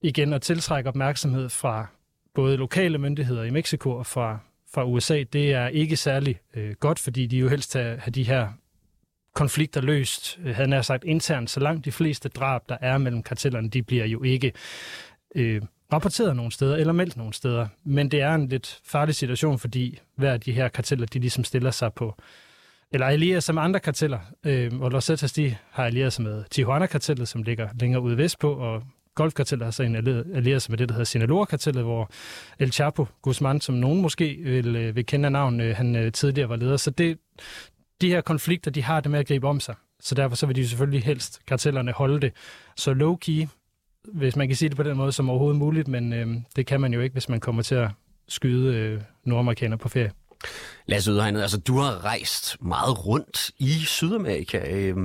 igen 0.01 0.33
at 0.33 0.41
tiltrække 0.41 0.89
opmærksomhed 0.89 1.49
fra 1.49 1.87
både 2.35 2.57
lokale 2.57 2.97
myndigheder 2.97 3.43
i 3.43 3.49
Mexico 3.49 3.91
og 3.91 4.05
fra, 4.05 4.39
fra 4.73 4.85
USA, 4.85 5.23
det 5.33 5.53
er 5.53 5.67
ikke 5.67 5.95
særlig 5.95 6.39
øh, 6.53 6.75
godt, 6.79 6.99
fordi 6.99 7.25
de 7.25 7.37
jo 7.37 7.47
helst 7.47 7.73
have, 7.73 7.99
have 7.99 8.11
de 8.11 8.23
her 8.23 8.47
konflikter 9.33 9.81
løst, 9.81 10.39
øh, 10.43 10.55
havde 10.55 10.69
nær 10.69 10.81
sagt 10.81 11.03
internt, 11.03 11.49
så 11.49 11.59
langt 11.59 11.85
de 11.85 11.91
fleste 11.91 12.29
drab, 12.29 12.61
der 12.69 12.77
er 12.81 12.97
mellem 12.97 13.23
kartellerne, 13.23 13.69
de 13.69 13.83
bliver 13.83 14.05
jo 14.05 14.23
ikke 14.23 14.53
øh, 15.35 15.61
rapporteret 15.93 16.35
nogen 16.35 16.51
steder 16.51 16.75
eller 16.75 16.93
meldt 16.93 17.17
nogen 17.17 17.33
steder. 17.33 17.67
Men 17.83 18.11
det 18.11 18.21
er 18.21 18.33
en 18.35 18.47
lidt 18.47 18.79
farlig 18.83 19.15
situation, 19.15 19.59
fordi 19.59 19.99
hver 20.15 20.33
af 20.33 20.41
de 20.41 20.51
her 20.51 20.67
karteller, 20.67 21.05
de 21.05 21.19
ligesom 21.19 21.43
stiller 21.43 21.71
sig 21.71 21.93
på 21.93 22.15
eller 22.91 23.07
allierer 23.07 23.39
sig 23.39 23.55
med 23.55 23.63
andre 23.63 23.79
karteller. 23.79 24.19
Øh, 24.43 24.79
og 24.79 24.91
Los 24.91 25.03
Zetas, 25.03 25.33
de 25.33 25.55
har 25.71 25.85
allieret 25.85 26.13
sig 26.13 26.23
med 26.23 26.43
Tijuana-kartellet, 26.51 27.27
som 27.27 27.43
ligger 27.43 27.69
længere 27.79 28.01
ude 28.01 28.17
vestpå, 28.17 28.53
og 28.53 28.83
golfkartellet 29.15 29.65
har 29.65 29.71
så 29.71 29.83
en 29.83 29.95
allieret 30.35 30.61
sig 30.61 30.71
med 30.71 30.77
det, 30.77 30.89
der 30.89 30.93
hedder 30.93 31.05
Sinaloa-kartellet, 31.05 31.83
hvor 31.83 32.09
El 32.59 32.71
Chapo 32.71 33.07
Guzman, 33.21 33.61
som 33.61 33.75
nogen 33.75 34.01
måske 34.01 34.37
vil, 34.43 34.75
øh, 34.75 34.95
vil 34.95 35.05
kende 35.05 35.25
af 35.25 35.31
navn, 35.31 35.61
øh, 35.61 35.75
han 35.75 35.95
øh, 35.95 36.11
tidligere 36.11 36.49
var 36.49 36.55
leder. 36.55 36.77
Så 36.77 36.91
det, 36.91 37.17
de 38.01 38.09
her 38.09 38.21
konflikter, 38.21 38.71
de 38.71 38.83
har 38.83 38.99
det 38.99 39.11
med 39.11 39.19
at 39.19 39.27
gribe 39.27 39.47
om 39.47 39.59
sig. 39.59 39.75
Så 39.99 40.15
derfor 40.15 40.35
så 40.35 40.45
vil 40.45 40.55
de 40.55 40.67
selvfølgelig 40.67 41.03
helst, 41.03 41.39
kartellerne, 41.47 41.91
holde 41.91 42.21
det 42.21 42.33
så 42.75 42.91
low-key, 42.93 43.47
hvis 44.13 44.35
man 44.35 44.47
kan 44.47 44.57
sige 44.57 44.69
det 44.69 44.77
på 44.77 44.83
den 44.83 44.97
måde, 44.97 45.11
som 45.11 45.29
overhovedet 45.29 45.59
muligt, 45.59 45.87
men 45.87 46.13
øh, 46.13 46.27
det 46.55 46.65
kan 46.65 46.81
man 46.81 46.93
jo 46.93 47.01
ikke, 47.01 47.13
hvis 47.13 47.29
man 47.29 47.39
kommer 47.39 47.61
til 47.61 47.75
at 47.75 47.89
skyde 48.27 48.75
øh, 48.75 49.01
nordamerikanere 49.23 49.77
på 49.77 49.89
ferie. 49.89 50.11
Lasse 50.85 51.11
Udhegnet, 51.11 51.41
altså 51.41 51.57
du 51.57 51.77
har 51.77 52.05
rejst 52.05 52.57
meget 52.61 53.05
rundt 53.05 53.51
i 53.57 53.69
Sydamerika. 53.85 54.59
Øh, 54.71 54.95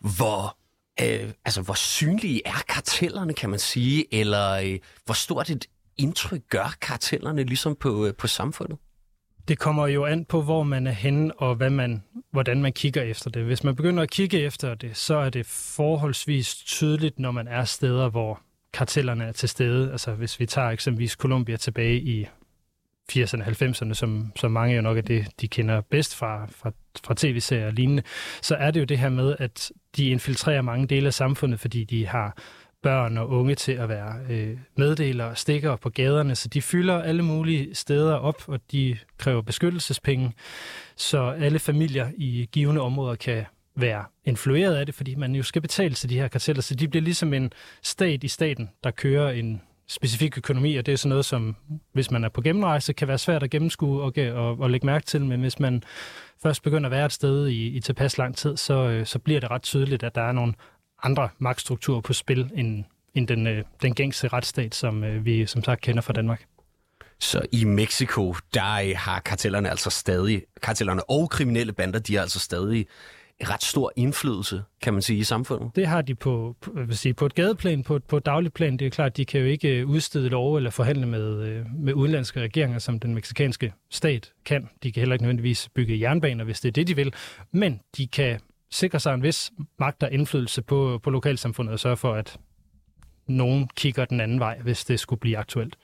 hvor 0.00 0.56
øh, 1.00 1.30
altså, 1.44 1.62
hvor 1.62 1.74
synlige 1.74 2.42
er 2.44 2.62
kartellerne, 2.68 3.34
kan 3.34 3.50
man 3.50 3.58
sige, 3.58 4.14
eller 4.14 4.50
øh, 4.52 4.78
hvor 5.04 5.14
stort 5.14 5.50
et 5.50 5.66
indtryk 5.96 6.42
gør 6.48 6.74
kartellerne 6.80 7.42
ligesom 7.42 7.76
på, 7.76 8.06
øh, 8.06 8.14
på 8.14 8.26
samfundet? 8.26 8.78
Det 9.48 9.58
kommer 9.58 9.86
jo 9.86 10.04
an 10.04 10.24
på, 10.24 10.42
hvor 10.42 10.62
man 10.62 10.86
er 10.86 10.92
henne, 10.92 11.40
og 11.40 11.54
hvad 11.54 11.70
man, 11.70 12.02
hvordan 12.30 12.62
man 12.62 12.72
kigger 12.72 13.02
efter 13.02 13.30
det. 13.30 13.44
Hvis 13.44 13.64
man 13.64 13.76
begynder 13.76 14.02
at 14.02 14.10
kigge 14.10 14.40
efter 14.40 14.74
det, 14.74 14.96
så 14.96 15.14
er 15.14 15.30
det 15.30 15.46
forholdsvis 15.46 16.54
tydeligt, 16.54 17.18
når 17.18 17.30
man 17.30 17.48
er 17.48 17.64
steder, 17.64 18.08
hvor 18.08 18.40
kartellerne 18.72 19.24
er 19.24 19.32
til 19.32 19.48
stede. 19.48 19.92
Altså 19.92 20.12
hvis 20.12 20.40
vi 20.40 20.46
tager 20.46 20.68
eksempelvis 20.68 21.12
Colombia 21.12 21.56
tilbage 21.56 22.00
i 22.00 22.26
80'erne, 23.12 23.42
90'erne, 23.42 23.94
som, 23.94 24.32
som 24.36 24.50
mange 24.50 24.76
jo 24.76 24.82
nok 24.82 24.98
er 24.98 25.02
det, 25.02 25.26
de 25.40 25.48
kender 25.48 25.80
bedst 25.80 26.16
fra, 26.16 26.46
fra, 26.46 26.72
fra 27.04 27.14
tv-serier 27.16 27.66
og 27.66 27.72
lignende, 27.72 28.02
så 28.42 28.54
er 28.54 28.70
det 28.70 28.80
jo 28.80 28.84
det 28.84 28.98
her 28.98 29.08
med, 29.08 29.36
at 29.38 29.72
de 29.96 30.08
infiltrerer 30.08 30.62
mange 30.62 30.86
dele 30.86 31.06
af 31.06 31.14
samfundet, 31.14 31.60
fordi 31.60 31.84
de 31.84 32.06
har 32.06 32.36
børn 32.82 33.18
og 33.18 33.28
unge 33.28 33.54
til 33.54 33.72
at 33.72 33.88
være 33.88 34.14
øh, 34.30 34.58
meddelere 34.76 35.28
og 35.28 35.38
stikker 35.38 35.76
på 35.76 35.90
gaderne, 35.90 36.34
så 36.34 36.48
de 36.48 36.62
fylder 36.62 37.02
alle 37.02 37.22
mulige 37.22 37.74
steder 37.74 38.14
op, 38.14 38.48
og 38.48 38.60
de 38.72 38.98
kræver 39.18 39.42
beskyttelsespenge, 39.42 40.32
så 40.96 41.30
alle 41.30 41.58
familier 41.58 42.08
i 42.16 42.48
givende 42.52 42.80
områder 42.80 43.14
kan 43.14 43.44
være 43.76 44.04
influeret 44.24 44.74
af 44.74 44.86
det, 44.86 44.94
fordi 44.94 45.14
man 45.14 45.34
jo 45.34 45.42
skal 45.42 45.62
betale 45.62 45.94
til 45.94 46.10
de 46.10 46.18
her 46.18 46.28
karteller, 46.28 46.62
så 46.62 46.74
de 46.74 46.88
bliver 46.88 47.02
ligesom 47.02 47.34
en 47.34 47.52
stat 47.82 48.24
i 48.24 48.28
staten, 48.28 48.70
der 48.84 48.90
kører 48.90 49.30
en 49.30 49.62
specifik 49.92 50.38
økonomi, 50.38 50.76
og 50.76 50.86
det 50.86 50.92
er 50.92 50.96
sådan 50.96 51.08
noget, 51.08 51.24
som 51.24 51.56
hvis 51.92 52.10
man 52.10 52.24
er 52.24 52.28
på 52.28 52.40
gennemrejse, 52.40 52.92
kan 52.92 53.08
være 53.08 53.18
svært 53.18 53.42
at 53.42 53.50
gennemskue 53.50 54.02
og, 54.02 54.12
og, 54.34 54.60
og 54.60 54.70
lægge 54.70 54.86
mærke 54.86 55.06
til, 55.06 55.24
men 55.24 55.40
hvis 55.40 55.58
man 55.58 55.82
først 56.42 56.62
begynder 56.62 56.86
at 56.86 56.90
være 56.90 57.06
et 57.06 57.12
sted 57.12 57.48
i, 57.48 57.66
i 57.66 57.80
tilpas 57.80 58.18
lang 58.18 58.36
tid, 58.36 58.56
så, 58.56 58.88
øh, 58.88 59.06
så 59.06 59.18
bliver 59.18 59.40
det 59.40 59.50
ret 59.50 59.62
tydeligt, 59.62 60.02
at 60.02 60.14
der 60.14 60.22
er 60.22 60.32
nogle 60.32 60.54
andre 61.02 61.28
magtstrukturer 61.38 62.00
på 62.00 62.12
spil 62.12 62.50
end, 62.54 62.84
end 63.14 63.28
den, 63.28 63.46
øh, 63.46 63.64
den 63.82 63.94
gængse 63.94 64.28
retsstat, 64.28 64.74
som 64.74 65.04
øh, 65.04 65.24
vi 65.24 65.46
som 65.46 65.64
sagt 65.64 65.80
kender 65.80 66.02
fra 66.02 66.12
Danmark. 66.12 66.44
Så 67.18 67.42
i 67.52 67.64
Mexico, 67.64 68.34
der 68.54 68.96
har 68.96 69.20
kartellerne 69.20 69.70
altså 69.70 69.90
stadig, 69.90 70.42
kartellerne 70.62 71.10
og 71.10 71.30
kriminelle 71.30 71.72
bander, 71.72 71.98
de 71.98 72.14
har 72.14 72.22
altså 72.22 72.38
stadig 72.38 72.86
ret 73.50 73.62
stor 73.62 73.92
indflydelse, 73.96 74.62
kan 74.82 74.92
man 74.92 75.02
sige, 75.02 75.18
i 75.18 75.24
samfundet. 75.24 75.76
Det 75.76 75.86
har 75.86 76.02
de 76.02 76.14
på, 76.14 76.56
på, 76.60 76.70
vil 76.86 76.96
sige, 76.96 77.14
på 77.14 77.26
et 77.26 77.34
gadeplan, 77.34 77.82
på, 77.82 77.98
på 78.08 78.16
et 78.16 78.26
dagligt 78.26 78.54
plan. 78.54 78.76
Det 78.76 78.86
er 78.86 78.90
klart, 78.90 79.16
de 79.16 79.24
kan 79.24 79.40
jo 79.40 79.46
ikke 79.46 79.80
øh, 79.80 79.88
udstede 79.88 80.28
lov 80.28 80.56
eller 80.56 80.70
forhandle 80.70 81.06
med, 81.06 81.42
øh, 81.42 81.66
med 81.78 81.94
udenlandske 81.94 82.40
regeringer, 82.40 82.78
som 82.78 83.00
den 83.00 83.14
meksikanske 83.14 83.72
stat 83.90 84.32
kan. 84.44 84.68
De 84.82 84.92
kan 84.92 85.00
heller 85.00 85.14
ikke 85.14 85.22
nødvendigvis 85.22 85.68
bygge 85.74 86.00
jernbaner, 86.00 86.44
hvis 86.44 86.60
det 86.60 86.68
er 86.68 86.72
det, 86.72 86.86
de 86.86 86.96
vil. 86.96 87.14
Men 87.52 87.80
de 87.96 88.06
kan 88.06 88.40
sikre 88.70 89.00
sig 89.00 89.14
en 89.14 89.22
vis 89.22 89.52
magt 89.78 90.02
og 90.02 90.12
indflydelse 90.12 90.62
på, 90.62 91.00
på 91.02 91.10
lokalsamfundet 91.10 91.72
og 91.72 91.80
sørge 91.80 91.96
for, 91.96 92.14
at 92.14 92.38
nogen 93.26 93.68
kigger 93.76 94.04
den 94.04 94.20
anden 94.20 94.40
vej, 94.40 94.58
hvis 94.62 94.84
det 94.84 95.00
skulle 95.00 95.20
blive 95.20 95.38
aktuelt. 95.38 95.76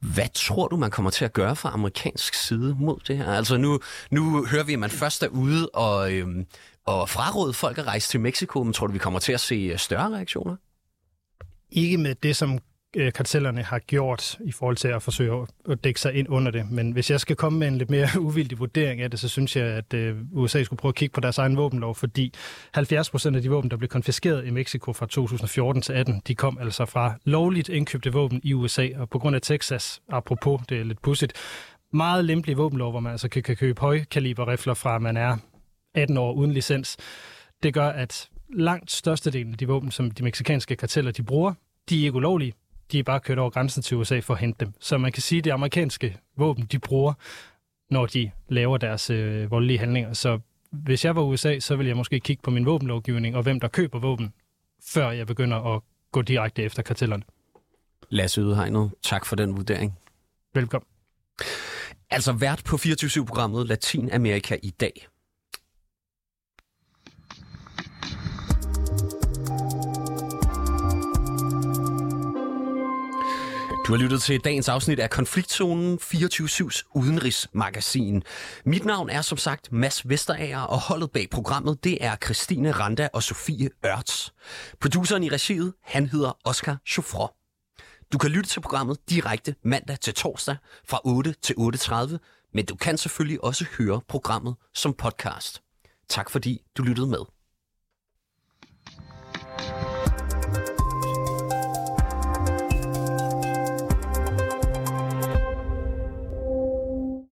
Hvad 0.00 0.28
tror 0.34 0.68
du, 0.68 0.76
man 0.76 0.90
kommer 0.90 1.10
til 1.10 1.24
at 1.24 1.32
gøre 1.32 1.56
fra 1.56 1.70
amerikansk 1.72 2.34
side 2.34 2.76
mod 2.78 2.96
det 3.08 3.16
her? 3.16 3.32
Altså 3.32 3.56
nu, 3.56 3.80
nu 4.10 4.46
hører 4.46 4.64
vi, 4.64 4.72
at 4.72 4.78
man 4.78 4.90
først 4.90 5.22
er 5.22 5.28
ude 5.28 5.68
og, 5.68 6.12
øhm, 6.12 6.46
og 6.86 7.08
fraråde 7.08 7.52
folk 7.52 7.78
at 7.78 7.86
rejse 7.86 8.08
til 8.08 8.20
Mexico, 8.20 8.62
men 8.62 8.72
tror 8.72 8.86
du, 8.86 8.92
vi 8.92 8.98
kommer 8.98 9.20
til 9.20 9.32
at 9.32 9.40
se 9.40 9.54
øh, 9.54 9.78
større 9.78 10.14
reaktioner? 10.14 10.56
Ikke 11.70 11.98
med 11.98 12.14
det, 12.14 12.36
som 12.36 12.58
øh, 12.96 13.12
kartellerne 13.12 13.62
har 13.62 13.78
gjort 13.78 14.38
i 14.44 14.52
forhold 14.52 14.76
til 14.76 14.88
at 14.88 15.02
forsøge 15.02 15.46
at 15.70 15.84
dække 15.84 16.00
sig 16.00 16.14
ind 16.14 16.28
under 16.30 16.52
det. 16.52 16.70
Men 16.70 16.92
hvis 16.92 17.10
jeg 17.10 17.20
skal 17.20 17.36
komme 17.36 17.58
med 17.58 17.68
en 17.68 17.78
lidt 17.78 17.90
mere 17.90 18.08
uvildig 18.28 18.58
vurdering 18.58 19.00
af 19.00 19.10
det, 19.10 19.20
så 19.20 19.28
synes 19.28 19.56
jeg, 19.56 19.66
at 19.66 19.94
øh, 19.94 20.16
USA 20.32 20.62
skulle 20.62 20.78
prøve 20.78 20.90
at 20.90 20.94
kigge 20.94 21.12
på 21.12 21.20
deres 21.20 21.38
egen 21.38 21.56
våbenlov, 21.56 21.94
fordi 21.94 22.34
70 22.72 23.10
procent 23.10 23.36
af 23.36 23.42
de 23.42 23.50
våben, 23.50 23.70
der 23.70 23.76
blev 23.76 23.88
konfiskeret 23.88 24.46
i 24.46 24.50
Mexico 24.50 24.92
fra 24.92 25.06
2014 25.06 25.82
til 25.82 25.92
18, 25.92 26.22
de 26.26 26.34
kom 26.34 26.58
altså 26.60 26.84
fra 26.84 27.14
lovligt 27.24 27.68
indkøbte 27.68 28.12
våben 28.12 28.40
i 28.44 28.54
USA, 28.54 28.88
og 28.96 29.10
på 29.10 29.18
grund 29.18 29.36
af 29.36 29.42
Texas, 29.42 30.02
apropos, 30.08 30.60
det 30.68 30.80
er 30.80 30.84
lidt 30.84 31.02
pudsigt, 31.02 31.32
meget 31.92 32.24
lempelige 32.24 32.56
våbenlov, 32.56 32.90
hvor 32.90 33.00
man 33.00 33.12
altså 33.12 33.28
kan, 33.28 33.42
kan 33.42 33.56
købe 33.56 33.80
højkaliberrifler 33.80 34.74
fra, 34.74 34.98
man 34.98 35.16
er 35.16 35.36
18 35.94 36.16
år 36.16 36.32
uden 36.32 36.52
licens. 36.52 36.96
Det 37.62 37.74
gør, 37.74 37.88
at 37.88 38.28
langt 38.54 38.90
størstedelen 38.90 39.52
af 39.52 39.58
de 39.58 39.68
våben, 39.68 39.90
som 39.90 40.10
de 40.10 40.24
meksikanske 40.24 40.76
karteller 40.76 41.10
de 41.10 41.22
bruger, 41.22 41.54
de 41.88 42.00
er 42.00 42.04
ikke 42.04 42.16
ulovlige 42.16 42.52
de 42.92 42.98
er 42.98 43.02
bare 43.02 43.20
kørt 43.20 43.38
over 43.38 43.50
grænsen 43.50 43.82
til 43.82 43.96
USA 43.96 44.20
for 44.20 44.34
at 44.34 44.40
hente 44.40 44.64
dem. 44.64 44.74
Så 44.80 44.98
man 44.98 45.12
kan 45.12 45.22
sige, 45.22 45.38
at 45.38 45.44
det 45.44 45.50
amerikanske 45.50 46.18
våben, 46.36 46.64
de 46.72 46.78
bruger, 46.78 47.12
når 47.90 48.06
de 48.06 48.30
laver 48.48 48.78
deres 48.78 49.10
øh, 49.10 49.50
voldelige 49.50 49.78
handlinger. 49.78 50.12
Så 50.12 50.38
hvis 50.72 51.04
jeg 51.04 51.16
var 51.16 51.22
USA, 51.22 51.58
så 51.58 51.76
ville 51.76 51.88
jeg 51.88 51.96
måske 51.96 52.20
kigge 52.20 52.42
på 52.42 52.50
min 52.50 52.66
våbenlovgivning 52.66 53.36
og 53.36 53.42
hvem 53.42 53.60
der 53.60 53.68
køber 53.68 53.98
våben, 53.98 54.32
før 54.86 55.10
jeg 55.10 55.26
begynder 55.26 55.74
at 55.74 55.82
gå 56.12 56.22
direkte 56.22 56.62
efter 56.62 56.82
kartellerne. 56.82 57.22
Lasse 58.08 58.40
Ydehegnet, 58.40 58.90
tak 59.02 59.26
for 59.26 59.36
den 59.36 59.56
vurdering. 59.56 59.98
Velkommen. 60.54 60.86
Altså 62.10 62.32
vært 62.32 62.62
på 62.64 62.76
24-programmet 62.76 63.66
Latinamerika 63.66 64.56
i 64.62 64.70
dag. 64.70 65.06
Du 73.92 73.96
har 73.96 74.02
lyttet 74.02 74.22
til 74.22 74.40
dagens 74.40 74.68
afsnit 74.68 75.00
af 75.00 75.10
Konfliktzonen 75.10 75.98
24-7's 76.02 76.82
udenrigsmagasin. 76.94 78.22
Mit 78.64 78.84
navn 78.84 79.10
er 79.10 79.22
som 79.22 79.38
sagt 79.38 79.72
Mads 79.72 80.08
Vesterager, 80.08 80.60
og 80.60 80.80
holdet 80.80 81.10
bag 81.10 81.30
programmet, 81.30 81.84
det 81.84 81.98
er 82.00 82.16
Christine 82.24 82.72
Randa 82.72 83.08
og 83.12 83.22
Sofie 83.22 83.70
Ørts. 83.86 84.34
Produceren 84.80 85.22
i 85.22 85.28
regiet, 85.28 85.74
han 85.82 86.06
hedder 86.06 86.38
Oscar 86.44 86.76
Chauffre. 86.86 87.28
Du 88.12 88.18
kan 88.18 88.30
lytte 88.30 88.50
til 88.50 88.60
programmet 88.60 88.98
direkte 89.10 89.54
mandag 89.64 90.00
til 90.00 90.14
torsdag 90.14 90.56
fra 90.88 91.00
8 91.04 91.34
til 91.42 91.54
8.30, 91.58 92.16
men 92.54 92.64
du 92.64 92.76
kan 92.76 92.98
selvfølgelig 92.98 93.44
også 93.44 93.64
høre 93.78 94.00
programmet 94.08 94.54
som 94.74 94.94
podcast. 94.94 95.62
Tak 96.08 96.30
fordi 96.30 96.62
du 96.76 96.82
lyttede 96.82 97.06
med. 97.06 97.41